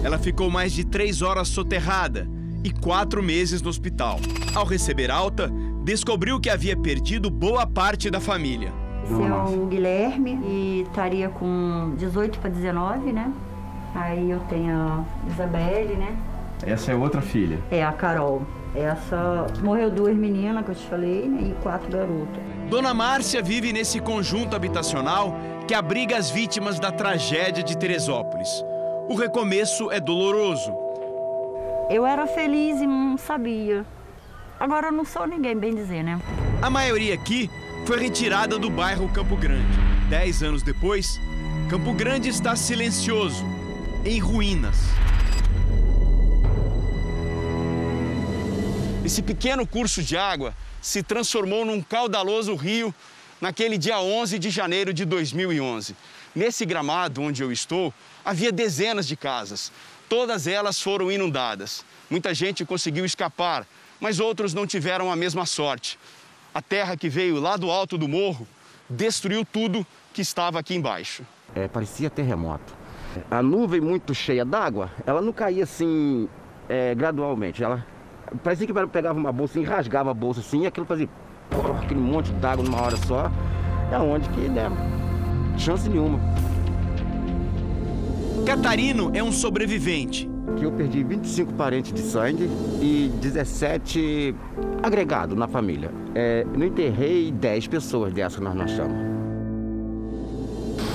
[0.05, 2.29] Ela ficou mais de três horas soterrada
[2.63, 4.21] e quatro meses no hospital.
[4.55, 5.51] Ao receber alta,
[5.83, 8.80] descobriu que havia perdido boa parte da família.
[9.11, 13.33] Esse é o Guilherme e estaria com 18 para 19, né?
[13.95, 16.17] Aí eu tenho a Isabelle, né?
[16.65, 17.59] Essa é outra filha.
[17.71, 18.43] É a Carol.
[18.75, 21.51] Essa morreu duas meninas que eu te falei, né?
[21.51, 22.41] E quatro garotas.
[22.69, 25.35] Dona Márcia vive nesse conjunto habitacional
[25.67, 28.65] que abriga as vítimas da tragédia de Teresópolis.
[29.09, 30.73] O recomeço é doloroso.
[31.89, 33.85] Eu era feliz e não sabia.
[34.61, 36.21] Agora eu não sou ninguém, bem dizer, né?
[36.63, 37.51] A maioria aqui
[37.85, 39.79] foi retirada do bairro Campo Grande.
[40.09, 41.21] Dez anos depois,
[41.69, 43.45] Campo Grande está silencioso,
[44.05, 44.77] em ruínas.
[49.05, 52.95] Esse pequeno curso de água se transformou num caudaloso rio
[53.41, 55.97] naquele dia 11 de janeiro de 2011.
[56.35, 57.93] Nesse gramado onde eu estou,
[58.25, 59.73] havia dezenas de casas.
[60.09, 61.85] Todas elas foram inundadas.
[62.09, 63.67] Muita gente conseguiu escapar,
[63.99, 65.99] mas outros não tiveram a mesma sorte.
[66.53, 68.47] A terra que veio lá do alto do morro
[68.89, 71.23] destruiu tudo que estava aqui embaixo.
[71.55, 72.75] É, parecia terremoto.
[73.31, 76.29] A nuvem muito cheia d'água, ela não caía assim
[76.69, 77.63] é, gradualmente.
[77.63, 77.87] Ela
[78.43, 81.09] parecia que pegava uma bolsa e rasgava a bolsa assim, e aquilo fazia
[81.83, 83.31] aquele monte d'água numa hora só.
[83.93, 84.69] É onde que né,
[85.59, 86.21] chance nenhuma.
[88.47, 90.30] Catarino é um sobrevivente.
[90.59, 92.45] Que eu perdi 25 parentes de sangue
[92.81, 94.35] e 17
[94.83, 95.91] agregados na família.
[96.15, 99.11] É, não enterrei 10 pessoas dessas nós não achamos.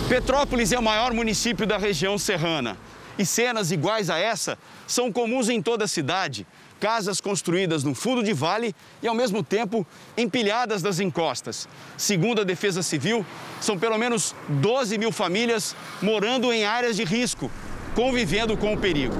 [0.07, 2.77] Petrópolis é o maior município da região serrana.
[3.17, 6.45] E cenas iguais a essa são comuns em toda a cidade.
[6.79, 9.87] Casas construídas no fundo de vale e, ao mesmo tempo,
[10.17, 11.67] empilhadas nas encostas.
[11.97, 13.25] Segundo a Defesa Civil,
[13.61, 17.49] são pelo menos 12 mil famílias morando em áreas de risco,
[17.95, 19.15] convivendo com o perigo.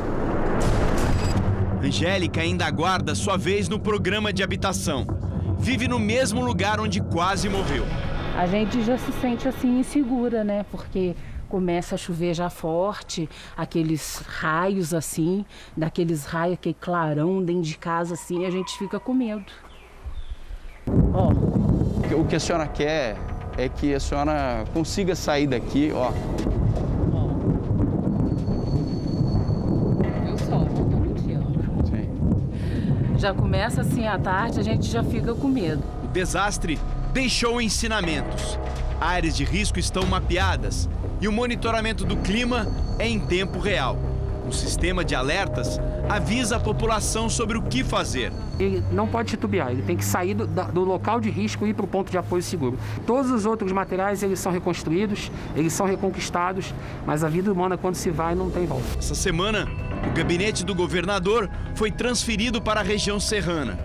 [1.85, 5.05] Angélica ainda aguarda sua vez no programa de habitação.
[5.59, 7.85] Vive no mesmo lugar onde quase morreu.
[8.37, 10.65] A gente já se sente assim insegura, né?
[10.71, 11.15] Porque
[11.47, 15.45] começa a chover já forte, aqueles raios assim,
[15.77, 19.45] daqueles raios, aquele clarão dentro de casa assim, a gente fica com medo.
[21.13, 21.31] Ó,
[22.19, 23.15] o que a senhora quer
[23.57, 26.11] é que a senhora consiga sair daqui, ó.
[30.27, 31.55] Eu só, não te amo.
[31.85, 32.09] Sim.
[33.17, 35.81] Já começa assim à tarde, a gente já fica com medo.
[36.03, 36.79] O desastre
[37.13, 38.59] deixou ensinamentos.
[38.99, 40.89] Áreas de risco estão mapeadas
[41.21, 42.67] e o monitoramento do clima
[42.99, 43.97] é em tempo real.
[44.47, 48.31] O sistema de alertas avisa a população sobre o que fazer.
[48.59, 51.73] Ele não pode titubear, ele tem que sair do, do local de risco e ir
[51.73, 52.77] para o ponto de apoio seguro.
[53.07, 56.73] Todos os outros materiais eles são reconstruídos, eles são reconquistados,
[57.05, 58.85] mas a vida humana quando se vai não tem volta.
[58.99, 59.67] Essa semana,
[60.07, 63.77] o gabinete do governador foi transferido para a região serrana.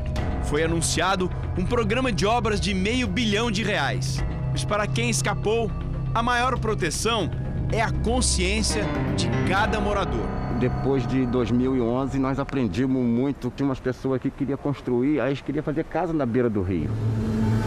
[0.44, 4.22] Foi anunciado um programa de obras de meio bilhão de reais.
[4.52, 5.70] Mas para quem escapou,
[6.14, 7.30] a maior proteção
[7.72, 8.84] é a consciência
[9.16, 13.50] de cada morador depois de 2011, nós aprendimos muito.
[13.56, 16.90] Tinha umas pessoas que queriam construir, aí eles queriam fazer casa na beira do rio.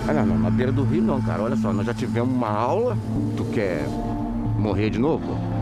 [0.08, 1.42] Olha, não, na beira do rio não, cara.
[1.42, 2.96] Olha só, nós já tivemos uma aula.
[3.36, 3.88] Tu quer
[4.60, 5.53] morrer de novo?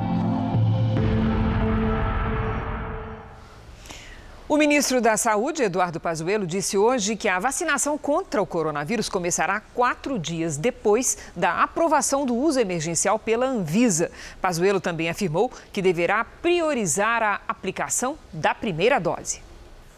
[4.52, 9.62] O ministro da Saúde, Eduardo Pazuello, disse hoje que a vacinação contra o coronavírus começará
[9.74, 14.12] quatro dias depois da aprovação do uso emergencial pela Anvisa.
[14.42, 19.42] Pazuello também afirmou que deverá priorizar a aplicação da primeira dose.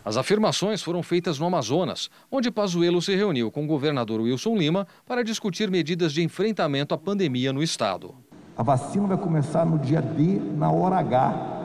[0.05, 4.87] As afirmações foram feitas no Amazonas, onde Pazuello se reuniu com o governador Wilson Lima
[5.07, 8.13] para discutir medidas de enfrentamento à pandemia no estado.
[8.55, 11.62] A vacina vai começar no dia D, na hora H,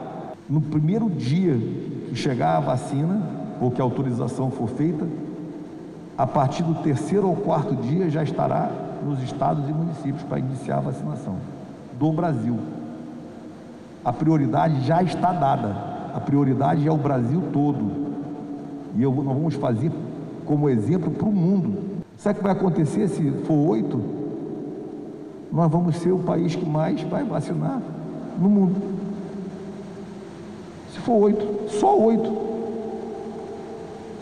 [0.49, 1.55] no primeiro dia
[2.09, 3.21] que chegar a vacina,
[3.61, 5.07] ou que a autorização for feita,
[6.17, 8.71] a partir do terceiro ou quarto dia já estará
[9.05, 11.37] nos estados e municípios para iniciar a vacinação
[11.99, 12.59] do Brasil.
[14.05, 15.77] A prioridade já está dada,
[16.15, 18.09] a prioridade é o Brasil todo.
[18.97, 19.93] E eu, nós vamos fazer
[20.45, 22.01] como exemplo para o mundo.
[22.17, 24.01] Sabe o que vai acontecer se for oito?
[25.53, 27.81] Nós vamos ser o país que mais vai vacinar
[28.41, 29.08] no mundo.
[30.99, 32.49] Se for oito, só oito.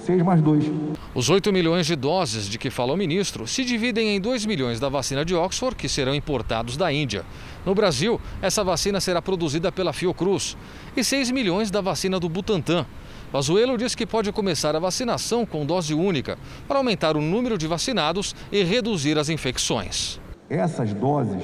[0.05, 0.71] Seis mais dois.
[1.15, 4.79] Os 8 milhões de doses de que fala o ministro se dividem em 2 milhões
[4.79, 7.25] da vacina de Oxford, que serão importados da Índia.
[7.65, 10.57] No Brasil, essa vacina será produzida pela Fiocruz.
[10.95, 12.85] E 6 milhões da vacina do Butantan.
[13.33, 17.67] Pazuello diz que pode começar a vacinação com dose única para aumentar o número de
[17.67, 20.21] vacinados e reduzir as infecções.
[20.49, 21.43] Essas doses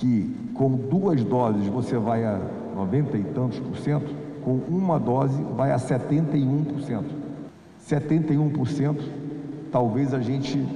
[0.00, 2.40] que com duas doses você vai a
[2.74, 7.04] 90 e tantos por cento, com uma dose vai a 71%.
[7.86, 8.96] 71%
[9.70, 10.66] talvez a gente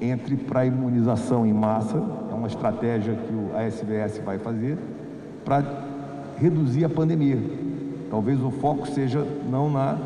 [0.00, 1.96] entre para imunização em massa,
[2.30, 4.76] é uma estratégia que a SVS vai fazer
[5.44, 5.64] para
[6.36, 7.38] reduzir a pandemia.
[8.10, 9.96] Talvez o foco seja não na,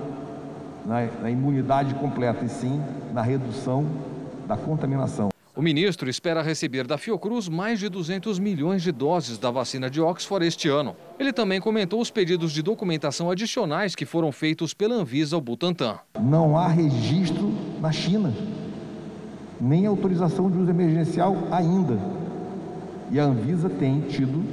[0.85, 2.81] na, na imunidade completa, e sim
[3.13, 3.87] na redução
[4.47, 5.31] da contaminação.
[5.57, 10.01] O ministro espera receber da Fiocruz mais de 200 milhões de doses da vacina de
[10.01, 10.95] Oxford este ano.
[11.19, 15.99] Ele também comentou os pedidos de documentação adicionais que foram feitos pela Anvisa ao Butantan.
[16.21, 18.33] Não há registro na China,
[19.61, 21.99] nem autorização de uso emergencial ainda.
[23.11, 24.45] E a Anvisa tem tido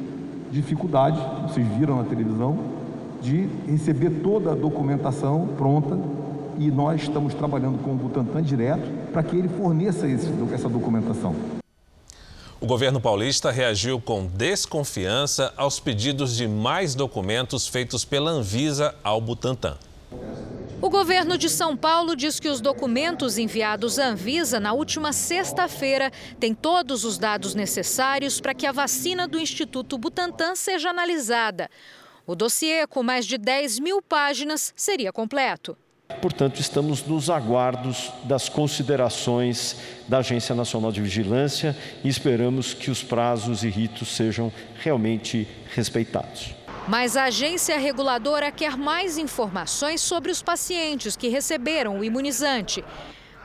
[0.51, 2.57] dificuldade, vocês viram na televisão,
[3.21, 5.95] de receber toda a documentação pronta
[6.57, 8.81] e nós estamos trabalhando com o Butantan direto
[9.11, 11.35] para que ele forneça esse, essa documentação.
[12.59, 19.21] O governo paulista reagiu com desconfiança aos pedidos de mais documentos feitos pela Anvisa ao
[19.21, 19.77] Butantan.
[20.81, 26.11] O governo de São Paulo diz que os documentos enviados à Anvisa na última sexta-feira
[26.39, 31.69] têm todos os dados necessários para que a vacina do Instituto Butantan seja analisada.
[32.25, 35.77] O dossiê, com mais de 10 mil páginas, seria completo.
[36.21, 39.75] Portanto, estamos nos aguardos das considerações
[40.07, 44.51] da Agência Nacional de Vigilância e esperamos que os prazos e ritos sejam
[44.81, 46.55] realmente respeitados.
[46.87, 52.83] Mas a agência reguladora quer mais informações sobre os pacientes que receberam o imunizante.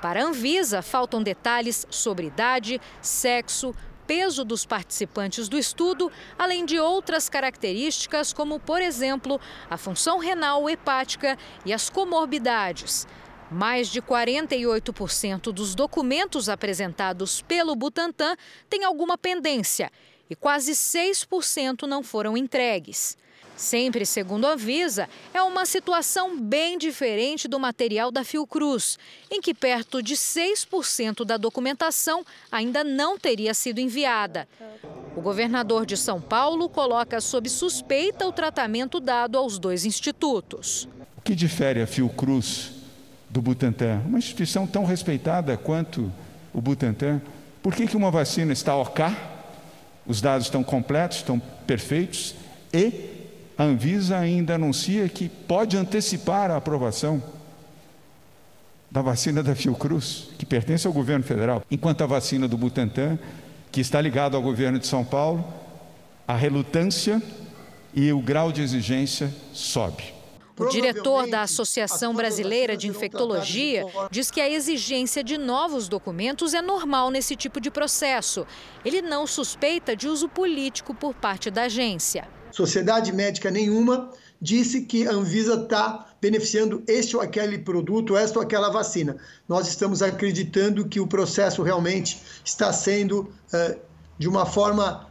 [0.01, 3.75] Para a Anvisa, faltam detalhes sobre idade, sexo,
[4.07, 10.69] peso dos participantes do estudo, além de outras características, como, por exemplo, a função renal
[10.69, 13.07] hepática e as comorbidades.
[13.51, 18.35] Mais de 48% dos documentos apresentados pelo Butantan
[18.69, 19.91] têm alguma pendência
[20.31, 23.19] e quase 6% não foram entregues.
[23.57, 28.99] Sempre segundo a Visa, é uma situação bem diferente do material da Fiocruz,
[29.31, 34.49] em que perto de 6% da documentação ainda não teria sido enviada.
[35.15, 40.89] O governador de São Paulo coloca sob suspeita o tratamento dado aos dois institutos.
[41.17, 42.73] O que difere a Fiocruz
[43.29, 44.01] do Butantan?
[44.07, 46.11] Uma instituição tão respeitada quanto
[46.53, 47.21] o Butantan.
[47.63, 49.05] Por que, que uma vacina está OK,
[50.07, 52.35] os dados estão completos, estão perfeitos,
[52.73, 53.22] e
[53.63, 57.23] a Anvisa ainda anuncia que pode antecipar a aprovação
[58.91, 63.17] da vacina da Fiocruz, que pertence ao governo federal, enquanto a vacina do Butantan,
[63.71, 65.45] que está ligado ao governo de São Paulo,
[66.27, 67.23] a relutância
[67.95, 70.13] e o grau de exigência sobe.
[70.59, 76.61] O diretor da Associação Brasileira de Infectologia diz que a exigência de novos documentos é
[76.61, 78.45] normal nesse tipo de processo.
[78.85, 82.42] Ele não suspeita de uso político por parte da agência.
[82.53, 88.45] Sociedade médica nenhuma disse que a Anvisa está beneficiando este ou aquele produto, esta ou
[88.45, 89.17] aquela vacina.
[89.49, 93.81] Nós estamos acreditando que o processo realmente está sendo uh,
[94.19, 95.09] de uma forma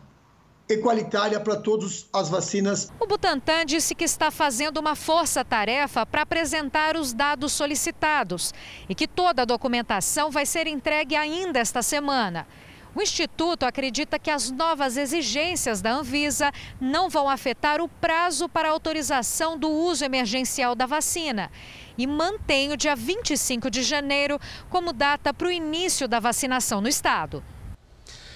[0.69, 2.89] equalitária para todas as vacinas.
[2.99, 8.53] O Butantan disse que está fazendo uma força-tarefa para apresentar os dados solicitados
[8.87, 12.47] e que toda a documentação vai ser entregue ainda esta semana.
[12.93, 18.69] O Instituto acredita que as novas exigências da Anvisa não vão afetar o prazo para
[18.69, 21.49] autorização do uso emergencial da vacina
[21.97, 24.39] e mantém o dia 25 de janeiro
[24.69, 27.41] como data para o início da vacinação no estado.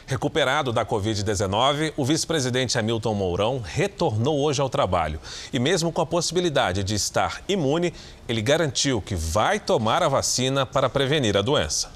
[0.07, 5.19] Recuperado da Covid-19, o vice-presidente Hamilton Mourão retornou hoje ao trabalho.
[5.51, 7.91] E mesmo com a possibilidade de estar imune,
[8.29, 11.94] ele garantiu que vai tomar a vacina para prevenir a doença.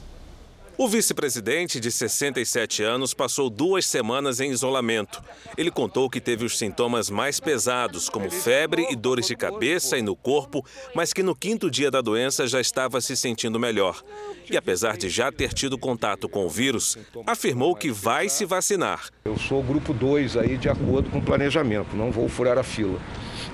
[0.82, 5.22] O vice-presidente, de 67 anos, passou duas semanas em isolamento.
[5.58, 10.02] Ele contou que teve os sintomas mais pesados, como febre e dores de cabeça e
[10.02, 10.66] no corpo,
[10.96, 14.02] mas que no quinto dia da doença já estava se sentindo melhor.
[14.50, 19.10] E apesar de já ter tido contato com o vírus, afirmou que vai se vacinar.
[19.26, 23.02] Eu sou grupo 2 aí de acordo com o planejamento, não vou furar a fila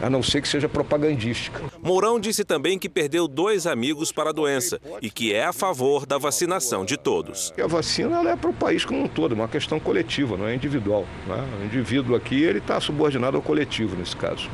[0.02, 1.62] a não ser que seja propagandística.
[1.82, 6.06] Mourão disse também que perdeu dois amigos para a doença e que é a favor
[6.06, 7.54] da vacinação de todos.
[7.58, 10.48] E a vacina é para o país como um todo, é uma questão coletiva, não
[10.48, 11.06] é individual.
[11.28, 11.44] Né?
[11.62, 14.50] O indivíduo aqui ele está subordinado ao coletivo nesse caso.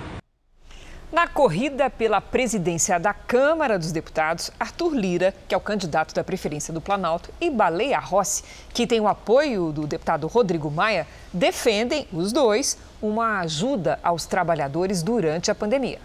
[1.12, 6.24] Na corrida pela presidência da Câmara dos Deputados, Arthur Lira, que é o candidato da
[6.24, 12.08] preferência do Planalto, e Baleia Rossi, que tem o apoio do deputado Rodrigo Maia, defendem,
[12.14, 16.00] os dois, uma ajuda aos trabalhadores durante a pandemia.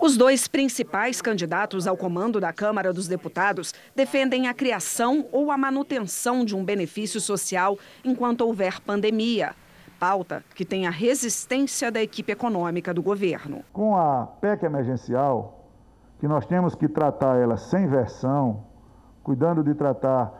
[0.00, 5.56] Os dois principais candidatos ao comando da Câmara dos Deputados defendem a criação ou a
[5.56, 9.54] manutenção de um benefício social enquanto houver pandemia
[9.98, 13.62] pauta que tem a resistência da equipe econômica do governo.
[13.72, 15.64] Com a PEC emergencial,
[16.20, 18.64] que nós temos que tratar ela sem versão,
[19.22, 20.32] cuidando de tratar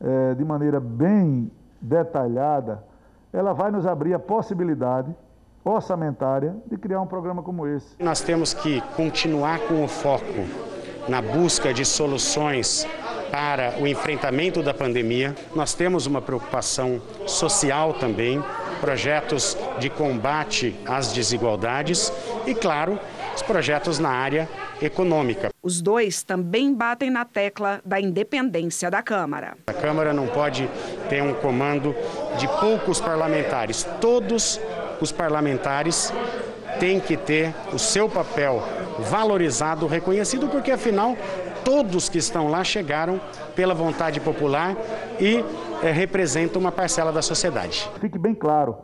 [0.00, 1.50] é, de maneira bem
[1.80, 2.84] detalhada,
[3.36, 5.14] ela vai nos abrir a possibilidade
[5.62, 7.94] orçamentária de criar um programa como esse.
[8.02, 10.24] Nós temos que continuar com o foco
[11.06, 12.86] na busca de soluções
[13.30, 15.34] para o enfrentamento da pandemia.
[15.54, 18.42] Nós temos uma preocupação social também
[18.80, 22.10] projetos de combate às desigualdades
[22.46, 22.98] e, claro,
[23.34, 24.48] os projetos na área
[24.80, 25.50] econômica.
[25.62, 29.56] Os dois também batem na tecla da independência da Câmara.
[29.66, 30.68] A Câmara não pode
[31.08, 31.94] ter um comando
[32.38, 33.84] de poucos parlamentares.
[34.00, 34.60] Todos
[35.00, 36.12] os parlamentares
[36.78, 38.62] têm que ter o seu papel
[38.98, 41.16] valorizado, reconhecido, porque afinal
[41.64, 43.20] todos que estão lá chegaram
[43.54, 44.76] pela vontade popular
[45.18, 45.44] e
[45.82, 47.90] é, representam uma parcela da sociedade.
[48.00, 48.76] Fique bem claro,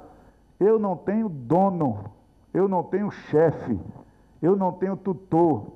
[0.59, 2.11] eu não tenho dono,
[2.53, 3.79] eu não tenho chefe,
[4.43, 5.73] eu não tenho tutor,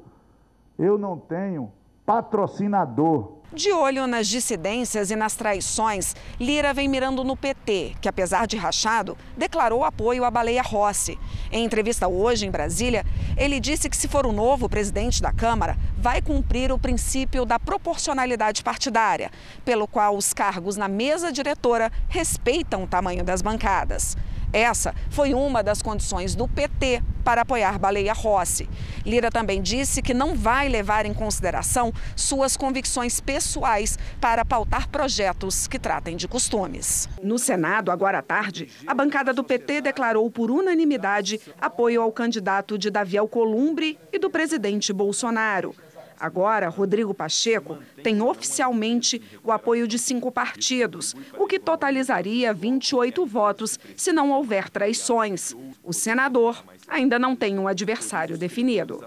[0.79, 1.71] eu não tenho
[2.05, 3.36] patrocinador.
[3.53, 8.57] De olho nas dissidências e nas traições, Lira vem mirando no PT, que apesar de
[8.57, 11.17] rachado, declarou apoio à Baleia Rossi.
[11.53, 15.79] Em entrevista hoje em Brasília, ele disse que se for o novo presidente da Câmara,
[15.97, 19.31] vai cumprir o princípio da proporcionalidade partidária,
[19.65, 24.17] pelo qual os cargos na mesa diretora respeitam o tamanho das bancadas.
[24.57, 28.67] Essa foi uma das condições do PT para apoiar Baleia Rossi.
[29.05, 35.67] Lira também disse que não vai levar em consideração suas convicções pessoais para pautar projetos
[35.67, 37.07] que tratem de costumes.
[37.23, 42.79] No Senado, agora à tarde, a bancada do PT declarou por unanimidade apoio ao candidato
[42.79, 45.75] de Davi Alcolumbre e do presidente Bolsonaro.
[46.19, 53.79] Agora, Rodrigo Pacheco tem oficialmente o apoio de cinco partidos, o que totalizaria 28 votos
[53.97, 55.55] se não houver traições.
[55.85, 59.05] O senador ainda não tem um adversário definido.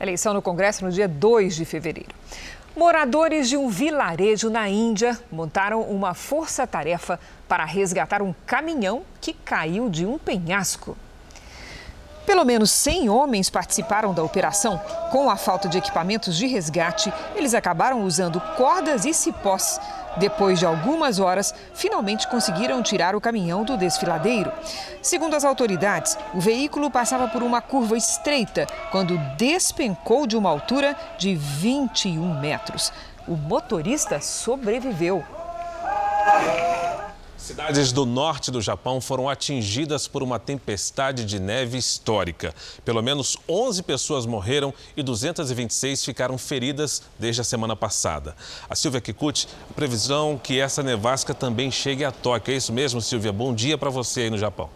[0.00, 2.14] Eleição no Congresso no dia 2 de fevereiro.
[2.76, 7.18] Moradores de um vilarejo na Índia montaram uma força-tarefa
[7.48, 10.94] para resgatar um caminhão que caiu de um penhasco.
[12.26, 14.78] Pelo menos 100 homens participaram da operação.
[15.12, 19.80] Com a falta de equipamentos de resgate, eles acabaram usando cordas e cipós
[20.16, 24.50] Depois de algumas horas, finalmente conseguiram tirar o caminhão do desfiladeiro.
[25.02, 30.96] Segundo as autoridades, o veículo passava por uma curva estreita quando despencou de uma altura
[31.18, 32.92] de 21 metros.
[33.28, 35.22] O motorista sobreviveu.
[37.36, 42.54] Cidades do norte do Japão foram atingidas por uma tempestade de neve histórica.
[42.84, 48.34] Pelo menos 11 pessoas morreram e 226 ficaram feridas desde a semana passada.
[48.68, 52.54] A Silvia Kikuchi, previsão que essa nevasca também chegue a Tóquio.
[52.54, 53.32] É isso mesmo, Silvia?
[53.32, 54.70] Bom dia para você aí no Japão.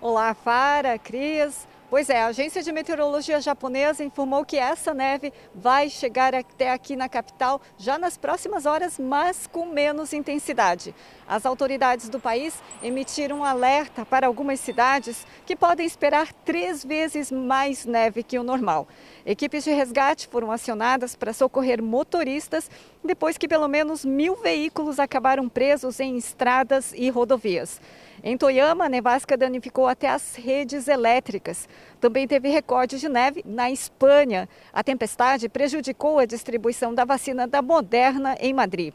[0.00, 1.66] Olá, Fara, Cris.
[1.92, 6.96] Pois é, a agência de meteorologia japonesa informou que essa neve vai chegar até aqui
[6.96, 10.94] na capital já nas próximas horas, mas com menos intensidade.
[11.28, 17.30] As autoridades do país emitiram um alerta para algumas cidades que podem esperar três vezes
[17.30, 18.88] mais neve que o normal.
[19.26, 22.70] Equipes de resgate foram acionadas para socorrer motoristas
[23.04, 27.82] depois que pelo menos mil veículos acabaram presos em estradas e rodovias.
[28.24, 31.68] Em Toyama, a nevasca danificou até as redes elétricas.
[32.00, 34.48] Também teve recorde de neve na Espanha.
[34.72, 38.94] A tempestade prejudicou a distribuição da vacina da Moderna em Madrid.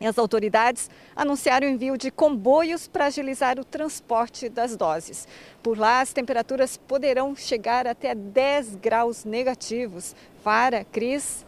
[0.00, 5.28] As autoridades anunciaram o envio de comboios para agilizar o transporte das doses.
[5.62, 10.16] Por lá, as temperaturas poderão chegar até 10 graus negativos.
[10.42, 11.44] Fara, Cris.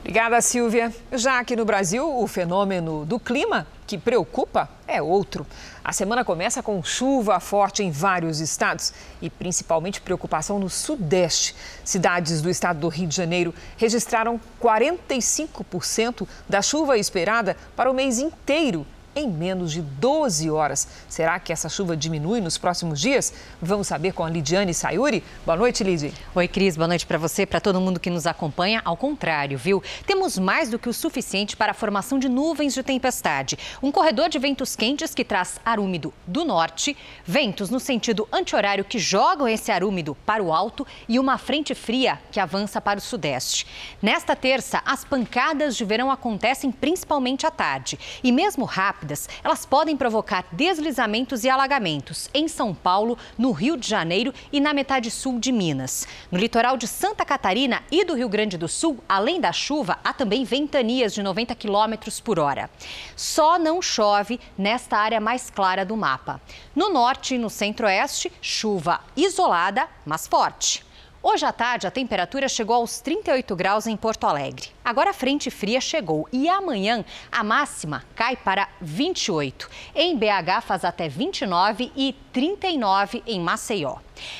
[0.00, 0.92] Obrigada, Silvia.
[1.12, 5.46] Já aqui no Brasil, o fenômeno do clima que preocupa é outro.
[5.86, 11.54] A semana começa com chuva forte em vários estados e principalmente preocupação no Sudeste.
[11.84, 18.18] Cidades do estado do Rio de Janeiro registraram 45% da chuva esperada para o mês
[18.18, 18.84] inteiro
[19.16, 20.86] em menos de 12 horas.
[21.08, 23.32] Será que essa chuva diminui nos próximos dias?
[23.62, 25.24] Vamos saber com a Lidiane Sayuri.
[25.46, 26.12] Boa noite, Lidy.
[26.34, 26.76] Oi, Cris.
[26.76, 28.82] Boa noite para você, para todo mundo que nos acompanha.
[28.84, 29.82] Ao contrário, viu?
[30.06, 33.58] Temos mais do que o suficiente para a formação de nuvens de tempestade.
[33.82, 36.94] Um corredor de ventos quentes que traz ar úmido do norte,
[37.24, 41.74] ventos no sentido anti-horário que jogam esse ar úmido para o alto e uma frente
[41.74, 43.66] fria que avança para o sudeste.
[44.02, 47.98] Nesta terça, as pancadas de verão acontecem principalmente à tarde.
[48.22, 53.76] E mesmo rápido, rápidas, elas podem provocar deslizamentos e alagamentos em São Paulo, no Rio
[53.76, 56.06] de Janeiro e na metade sul de Minas.
[56.30, 60.12] No litoral de Santa Catarina e do Rio Grande do Sul, além da chuva, há
[60.12, 62.68] também ventanias de 90 quilômetros por hora.
[63.14, 66.40] Só não chove nesta área mais clara do mapa.
[66.74, 70.85] No norte e no centro-oeste, chuva isolada, mas forte.
[71.28, 74.68] Hoje à tarde, a temperatura chegou aos 38 graus em Porto Alegre.
[74.84, 79.68] Agora a frente fria chegou e amanhã a máxima cai para 28.
[79.92, 83.96] Em BH faz até 29 e 39 em Maceió.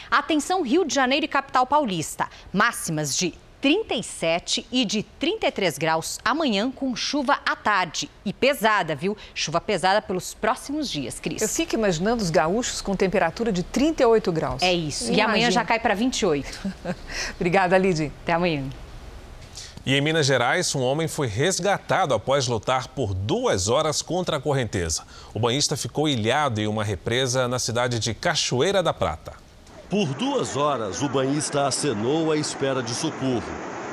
[0.08, 2.28] Atenção Rio de Janeiro e capital paulista.
[2.52, 3.34] Máximas de
[3.66, 8.08] 37 e de 33 graus amanhã com chuva à tarde.
[8.24, 9.16] E pesada, viu?
[9.34, 11.42] Chuva pesada pelos próximos dias, Cris.
[11.42, 14.62] Eu fico imaginando os gaúchos com temperatura de 38 graus.
[14.62, 15.06] É isso.
[15.06, 15.18] Imagina.
[15.18, 16.74] E amanhã já cai para 28.
[17.34, 18.12] Obrigada, Lidy.
[18.22, 18.62] Até amanhã.
[19.84, 24.40] E em Minas Gerais, um homem foi resgatado após lutar por duas horas contra a
[24.40, 25.02] correnteza.
[25.34, 29.45] O banhista ficou ilhado em uma represa na cidade de Cachoeira da Prata.
[29.88, 33.44] Por duas horas, o banhista acenou à espera de socorro.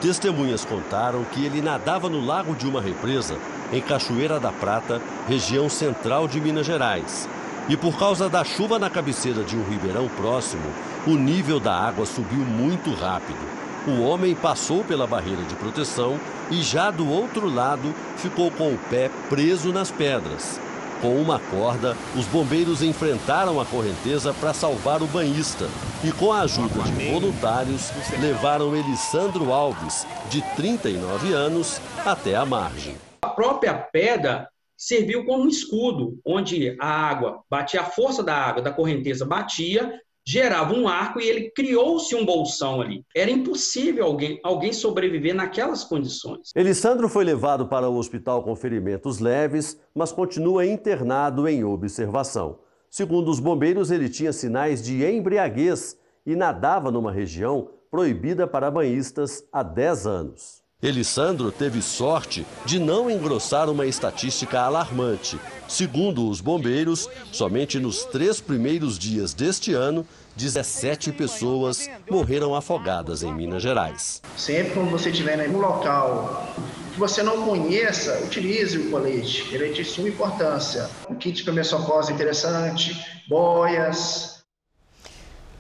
[0.02, 3.38] Testemunhas contaram que ele nadava no lago de uma represa,
[3.72, 7.30] em Cachoeira da Prata, região central de Minas Gerais.
[7.70, 10.66] E por causa da chuva na cabeceira de um ribeirão próximo,
[11.06, 13.38] o nível da água subiu muito rápido.
[13.86, 16.20] O homem passou pela barreira de proteção
[16.50, 20.60] e já do outro lado ficou com o pé preso nas pedras.
[21.04, 25.66] Com uma corda, os bombeiros enfrentaram a correnteza para salvar o banhista
[26.02, 27.92] e, com a ajuda de voluntários,
[28.22, 32.96] levaram Elisandro Alves, de 39 anos, até a margem.
[33.22, 34.48] A própria pedra
[34.78, 40.00] serviu como um escudo, onde a água batia, a força da água da correnteza batia
[40.26, 43.04] gerava um arco e ele criou-se um bolsão ali.
[43.16, 46.52] Era impossível alguém, alguém sobreviver naquelas condições.
[46.56, 52.60] Elisandro foi levado para o hospital com ferimentos leves, mas continua internado em observação.
[52.90, 59.44] Segundo os bombeiros, ele tinha sinais de embriaguez e nadava numa região proibida para banhistas
[59.52, 60.63] há 10 anos.
[60.84, 65.40] Elisandro teve sorte de não engrossar uma estatística alarmante.
[65.66, 70.06] Segundo os bombeiros, somente nos três primeiros dias deste ano,
[70.36, 74.22] 17 pessoas morreram afogadas em Minas Gerais.
[74.36, 76.54] Sempre quando você estiver em um local
[76.94, 79.48] que você não conheça, utilize o colete.
[79.56, 80.90] Ele é de suma importância.
[81.10, 84.33] Um kit de primeiros socorros interessante, boias,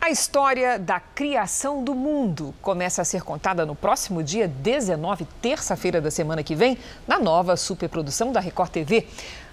[0.03, 6.01] A história da criação do mundo começa a ser contada no próximo dia 19, terça-feira
[6.01, 6.77] da semana que vem,
[7.07, 9.07] na nova superprodução da Record TV.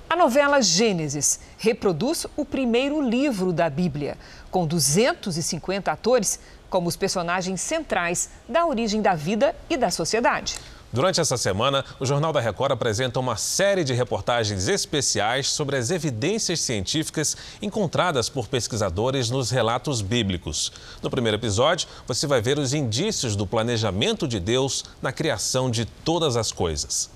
[0.08, 4.18] A novela Gênesis reproduz o primeiro livro da Bíblia,
[4.50, 10.58] com 250 atores como os personagens centrais da origem da vida e da sociedade.
[10.92, 15.92] Durante essa semana, o Jornal da Record apresenta uma série de reportagens especiais sobre as
[15.92, 20.72] evidências científicas encontradas por pesquisadores nos relatos bíblicos.
[21.00, 25.84] No primeiro episódio, você vai ver os indícios do planejamento de Deus na criação de
[25.84, 27.08] todas as coisas.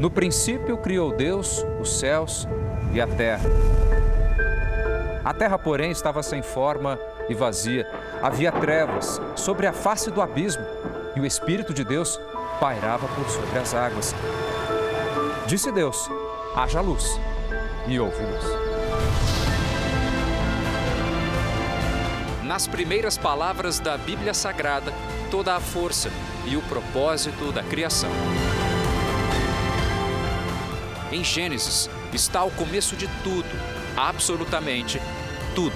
[0.00, 2.48] No princípio criou Deus os céus
[2.94, 3.44] e a terra.
[5.22, 6.98] A terra, porém, estava sem forma
[7.28, 7.86] e vazia.
[8.22, 10.64] Havia trevas sobre a face do abismo
[11.14, 12.18] e o Espírito de Deus
[12.58, 14.14] pairava por sobre as águas.
[15.46, 16.10] Disse Deus:
[16.56, 17.20] haja luz,
[17.86, 18.44] e houve luz.
[22.42, 24.94] Nas primeiras palavras da Bíblia Sagrada,
[25.30, 26.10] toda a força
[26.46, 28.10] e o propósito da criação.
[31.12, 33.48] Em Gênesis está o começo de tudo,
[33.96, 35.00] absolutamente
[35.56, 35.74] tudo.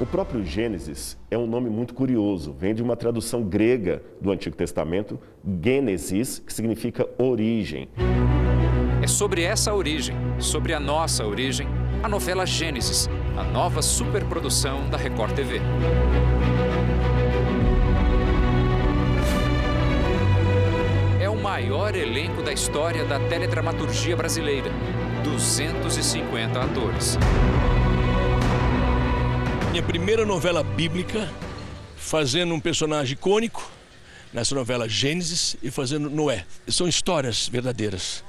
[0.00, 4.56] O próprio Gênesis é um nome muito curioso, vem de uma tradução grega do Antigo
[4.56, 5.16] Testamento,
[5.62, 7.88] Gênesis, que significa origem.
[9.00, 11.68] É sobre essa origem, sobre a nossa origem,
[12.02, 15.60] a novela Gênesis, a nova superprodução da Record TV.
[21.54, 24.72] Maior elenco da história da teledramaturgia brasileira
[25.22, 27.16] 250 atores.
[29.70, 31.32] Minha primeira novela bíblica,
[31.96, 33.70] fazendo um personagem icônico
[34.32, 36.44] nessa novela Gênesis e fazendo Noé.
[36.66, 38.24] São histórias verdadeiras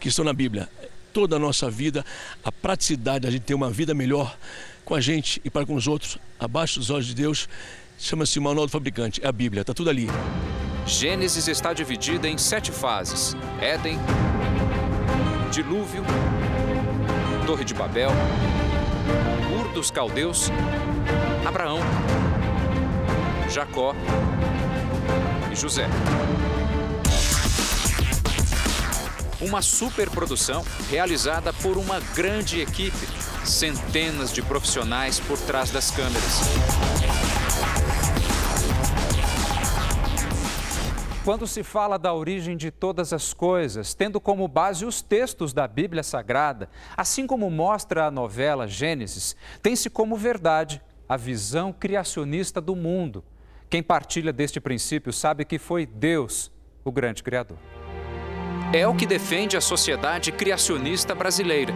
[0.00, 0.68] que estão na Bíblia.
[1.12, 2.04] Toda a nossa vida,
[2.42, 4.36] a praticidade da gente ter uma vida melhor
[4.84, 7.48] com a gente e para com os outros, abaixo dos olhos de Deus,
[7.96, 10.08] chama-se Manual do Fabricante, é a Bíblia, está tudo ali.
[10.86, 13.98] Gênesis está dividida em sete fases: Éden,
[15.50, 16.04] Dilúvio,
[17.46, 18.10] Torre de Babel,
[19.58, 20.50] Ur dos Caldeus,
[21.46, 21.78] Abraão,
[23.50, 23.94] Jacó
[25.50, 25.88] e José.
[29.40, 33.08] Uma superprodução realizada por uma grande equipe,
[33.44, 36.40] centenas de profissionais por trás das câmeras.
[41.24, 45.66] Quando se fala da origem de todas as coisas, tendo como base os textos da
[45.66, 52.76] Bíblia Sagrada, assim como mostra a novela Gênesis, tem-se como verdade a visão criacionista do
[52.76, 53.24] mundo.
[53.70, 56.52] Quem partilha deste princípio sabe que foi Deus
[56.84, 57.56] o grande Criador.
[58.70, 61.72] É o que defende a Sociedade Criacionista Brasileira.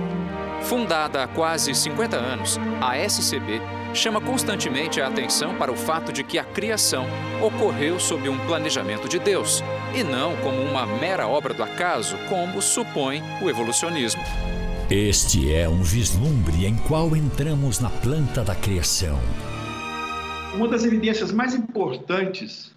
[0.62, 3.60] Fundada há quase 50 anos, a SCB
[3.94, 7.06] chama constantemente a atenção para o fato de que a criação
[7.42, 9.62] ocorreu sob um planejamento de Deus
[9.94, 14.22] e não como uma mera obra do acaso, como supõe o evolucionismo.
[14.90, 19.18] Este é um vislumbre em qual entramos na planta da criação.
[20.54, 22.74] Uma das evidências mais importantes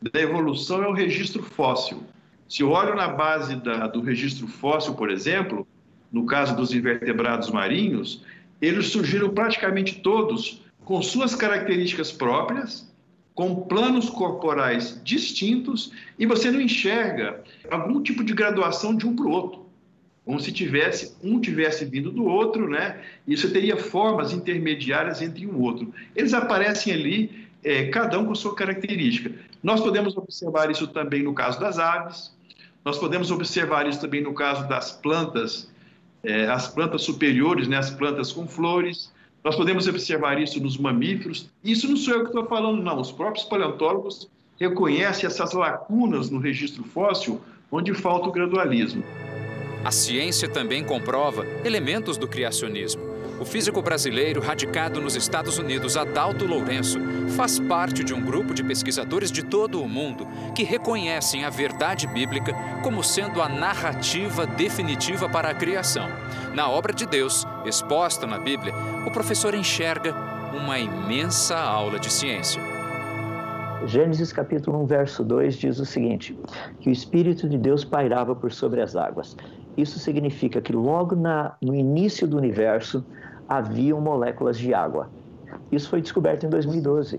[0.00, 2.02] da evolução é o registro fóssil.
[2.48, 5.66] Se eu olho na base da, do registro fóssil, por exemplo,
[6.16, 8.22] no caso dos invertebrados marinhos,
[8.58, 12.90] eles surgiram praticamente todos com suas características próprias,
[13.34, 19.26] com planos corporais distintos, e você não enxerga algum tipo de graduação de um para
[19.26, 19.66] o outro.
[20.24, 22.98] Como se tivesse um tivesse vindo do outro, né?
[23.28, 25.92] E você teria formas intermediárias entre um outro.
[26.16, 29.32] Eles aparecem ali, é, cada um com sua característica.
[29.62, 32.34] Nós podemos observar isso também no caso das aves,
[32.82, 35.68] nós podemos observar isso também no caso das plantas
[36.26, 39.12] é, as plantas superiores, né, as plantas com flores.
[39.44, 41.48] Nós podemos observar isso nos mamíferos.
[41.62, 43.00] Isso não sou eu que estou falando, não.
[43.00, 49.04] Os próprios paleontólogos reconhecem essas lacunas no registro fóssil onde falta o gradualismo.
[49.84, 53.15] A ciência também comprova elementos do criacionismo.
[53.46, 56.98] Físico brasileiro, radicado nos Estados Unidos, Adalto Lourenço,
[57.36, 62.08] faz parte de um grupo de pesquisadores de todo o mundo que reconhecem a verdade
[62.08, 66.08] bíblica como sendo a narrativa definitiva para a criação.
[66.54, 68.74] Na obra de Deus, exposta na Bíblia,
[69.06, 70.12] o professor enxerga
[70.52, 72.60] uma imensa aula de ciência.
[73.86, 76.36] Gênesis capítulo 1, verso 2 diz o seguinte:
[76.80, 79.36] que o Espírito de Deus pairava por sobre as águas.
[79.76, 83.04] Isso significa que logo na, no início do universo
[83.48, 85.10] haviam moléculas de água.
[85.70, 87.18] Isso foi descoberto em 2012.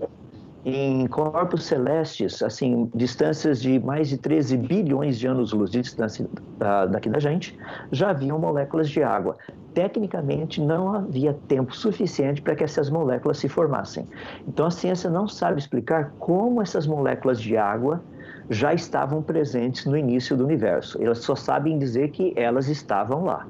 [0.64, 6.84] em corpos celestes, assim, distâncias de mais de 13 bilhões de anos-luz de distância da,
[6.86, 7.56] daqui da gente,
[7.90, 9.36] já haviam moléculas de água.
[9.72, 14.06] Tecnicamente, não havia tempo suficiente para que essas moléculas se formassem.
[14.46, 18.02] Então, a ciência não sabe explicar como essas moléculas de água
[18.50, 21.02] já estavam presentes no início do universo.
[21.02, 23.46] Elas só sabem dizer que elas estavam lá.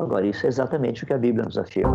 [0.00, 1.94] Agora, isso é exatamente o que a Bíblia nos afirma.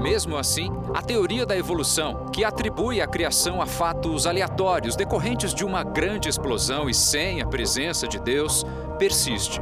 [0.00, 5.66] Mesmo assim, a teoria da evolução, que atribui a criação a fatos aleatórios decorrentes de
[5.66, 8.64] uma grande explosão e sem a presença de Deus,
[8.98, 9.60] persiste.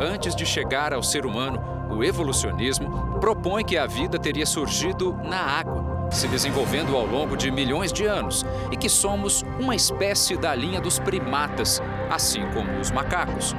[0.00, 1.58] Antes de chegar ao ser humano,
[1.90, 7.50] o evolucionismo propõe que a vida teria surgido na água, se desenvolvendo ao longo de
[7.50, 12.92] milhões de anos, e que somos uma espécie da linha dos primatas, assim como os
[12.92, 13.56] macacos.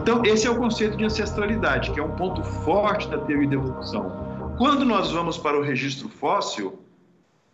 [0.00, 3.54] Então, esse é o conceito de ancestralidade, que é um ponto forte da teoria da
[3.54, 4.54] evolução.
[4.56, 6.80] Quando nós vamos para o registro fóssil,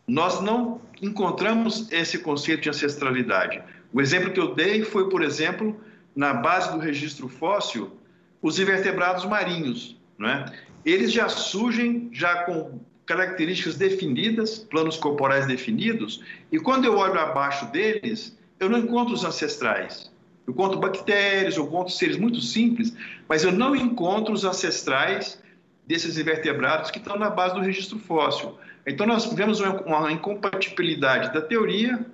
[0.07, 3.61] nós não encontramos esse conceito de ancestralidade.
[3.93, 5.77] O exemplo que eu dei foi, por exemplo,
[6.15, 7.91] na base do registro fóssil,
[8.41, 9.97] os invertebrados marinhos.
[10.17, 10.47] Né?
[10.85, 16.23] Eles já surgem já com características definidas, planos corporais definidos,
[16.53, 20.15] e quando eu olho abaixo deles, eu não encontro os ancestrais.
[20.47, 22.95] Eu conto bactérias, eu conto seres muito simples,
[23.29, 25.43] mas eu não encontro os ancestrais
[25.87, 28.57] desses invertebrados que estão na base do registro fóssil.
[28.87, 32.07] Então, nós vemos uma incompatibilidade da teoria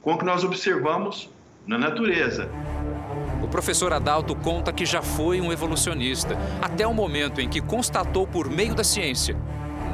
[0.00, 1.28] com o que nós observamos
[1.66, 2.48] na natureza.
[3.42, 8.26] O professor Adalto conta que já foi um evolucionista, até o momento em que constatou
[8.26, 9.36] por meio da ciência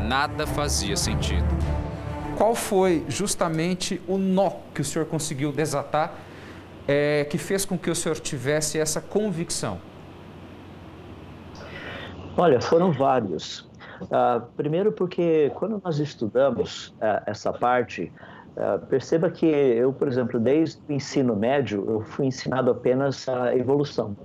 [0.04, 1.46] nada fazia sentido.
[2.36, 6.12] Qual foi justamente o nó que o senhor conseguiu desatar
[6.87, 9.78] é, que fez com que o senhor tivesse essa convicção?
[12.37, 13.61] Olha, foram vários.
[14.03, 18.12] Uh, primeiro, porque quando nós estudamos uh, essa parte,
[18.57, 23.57] uh, perceba que eu, por exemplo, desde o ensino médio, eu fui ensinado apenas a
[23.57, 24.16] evolução.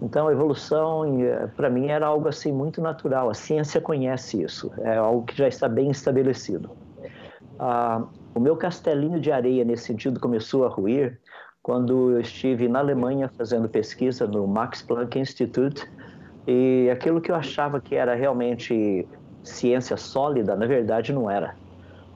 [0.00, 3.30] Então, a evolução, eh, para mim, era algo assim muito natural.
[3.30, 6.70] A ciência conhece isso, é algo que já está bem estabelecido.
[8.32, 11.18] o meu castelinho de areia, nesse sentido, começou a ruir
[11.68, 15.86] quando eu estive na Alemanha fazendo pesquisa no Max Planck Institute
[16.46, 19.06] e aquilo que eu achava que era realmente
[19.44, 21.54] ciência sólida, na verdade não era.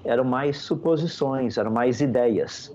[0.06, 2.74] Eram mais suposições, eram mais ideias.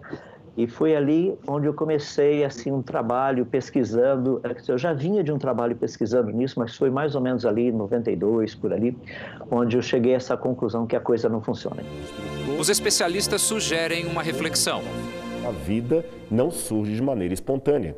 [0.57, 4.41] E foi ali onde eu comecei assim um trabalho pesquisando.
[4.67, 7.71] Eu já vinha de um trabalho pesquisando nisso, mas foi mais ou menos ali em
[7.71, 8.97] 92 por ali,
[9.51, 11.83] onde eu cheguei a essa conclusão que a coisa não funciona.
[12.59, 14.81] Os especialistas sugerem uma reflexão
[15.47, 17.95] a vida não surge de maneira espontânea.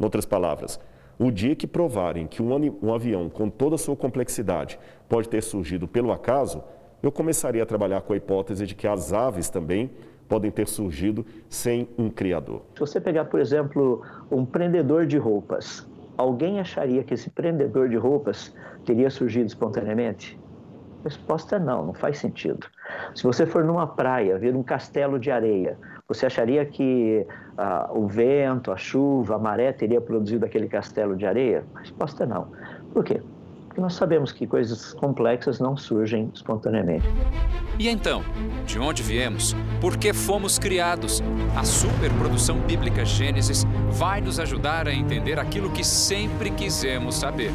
[0.00, 0.80] Em outras palavras,
[1.18, 4.78] o dia que provarem que um avião, com toda a sua complexidade,
[5.08, 6.62] pode ter surgido pelo acaso,
[7.02, 9.90] eu começaria a trabalhar com a hipótese de que as aves também
[10.28, 12.62] podem ter surgido sem um criador.
[12.74, 17.96] Se você pegar, por exemplo, um prendedor de roupas, alguém acharia que esse prendedor de
[17.96, 18.54] roupas
[18.84, 20.38] teria surgido espontaneamente?
[21.04, 22.66] Resposta não, não faz sentido.
[23.14, 27.24] Se você for numa praia, ver um castelo de areia, você acharia que
[27.56, 31.64] ah, o vento, a chuva, a maré teria produzido aquele castelo de areia?
[31.76, 32.48] Resposta é não.
[32.92, 33.20] Por quê?
[33.76, 37.06] Porque nós sabemos que coisas complexas não surgem espontaneamente.
[37.78, 38.24] E então,
[38.64, 39.54] de onde viemos?
[39.82, 41.22] Por que fomos criados?
[41.54, 47.50] A superprodução bíblica Gênesis vai nos ajudar a entender aquilo que sempre quisemos saber.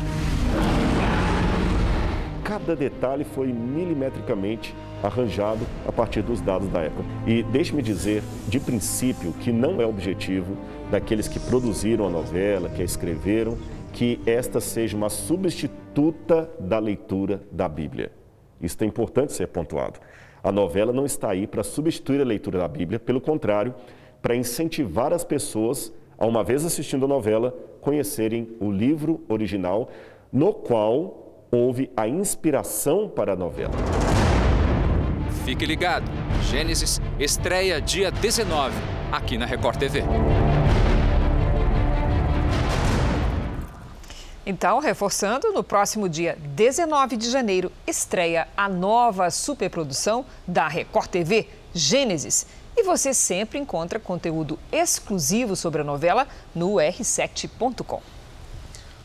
[2.43, 7.03] Cada detalhe foi milimetricamente arranjado a partir dos dados da época.
[7.25, 10.55] E deixe-me dizer, de princípio, que não é objetivo
[10.91, 13.57] daqueles que produziram a novela, que a escreveram,
[13.93, 18.11] que esta seja uma substituta da leitura da Bíblia.
[18.61, 19.99] Isso é importante ser pontuado.
[20.43, 23.73] A novela não está aí para substituir a leitura da Bíblia, pelo contrário,
[24.21, 29.89] para incentivar as pessoas, a uma vez assistindo a novela, conhecerem o livro original,
[30.31, 33.73] no qual houve a inspiração para a novela.
[35.43, 36.05] Fique ligado.
[36.49, 38.75] Gênesis estreia dia 19,
[39.11, 40.03] aqui na Record TV.
[44.45, 51.47] Então, reforçando, no próximo dia 19 de janeiro estreia a nova superprodução da Record TV,
[51.73, 52.47] Gênesis.
[52.75, 58.01] E você sempre encontra conteúdo exclusivo sobre a novela no r7.com.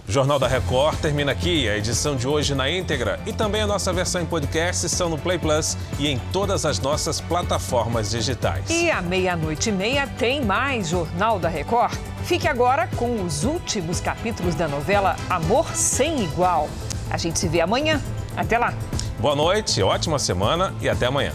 [0.09, 1.69] O Jornal da Record termina aqui.
[1.69, 5.19] A edição de hoje na íntegra e também a nossa versão em podcast estão no
[5.19, 8.71] Play Plus e em todas as nossas plataformas digitais.
[8.71, 11.99] E à meia-noite e meia tem mais Jornal da Record.
[12.23, 16.69] Fique agora com os últimos capítulos da novela Amor Sem Igual.
[17.11, 18.01] A gente se vê amanhã.
[18.37, 18.73] Até lá!
[19.19, 21.33] Boa noite, ótima semana e até amanhã.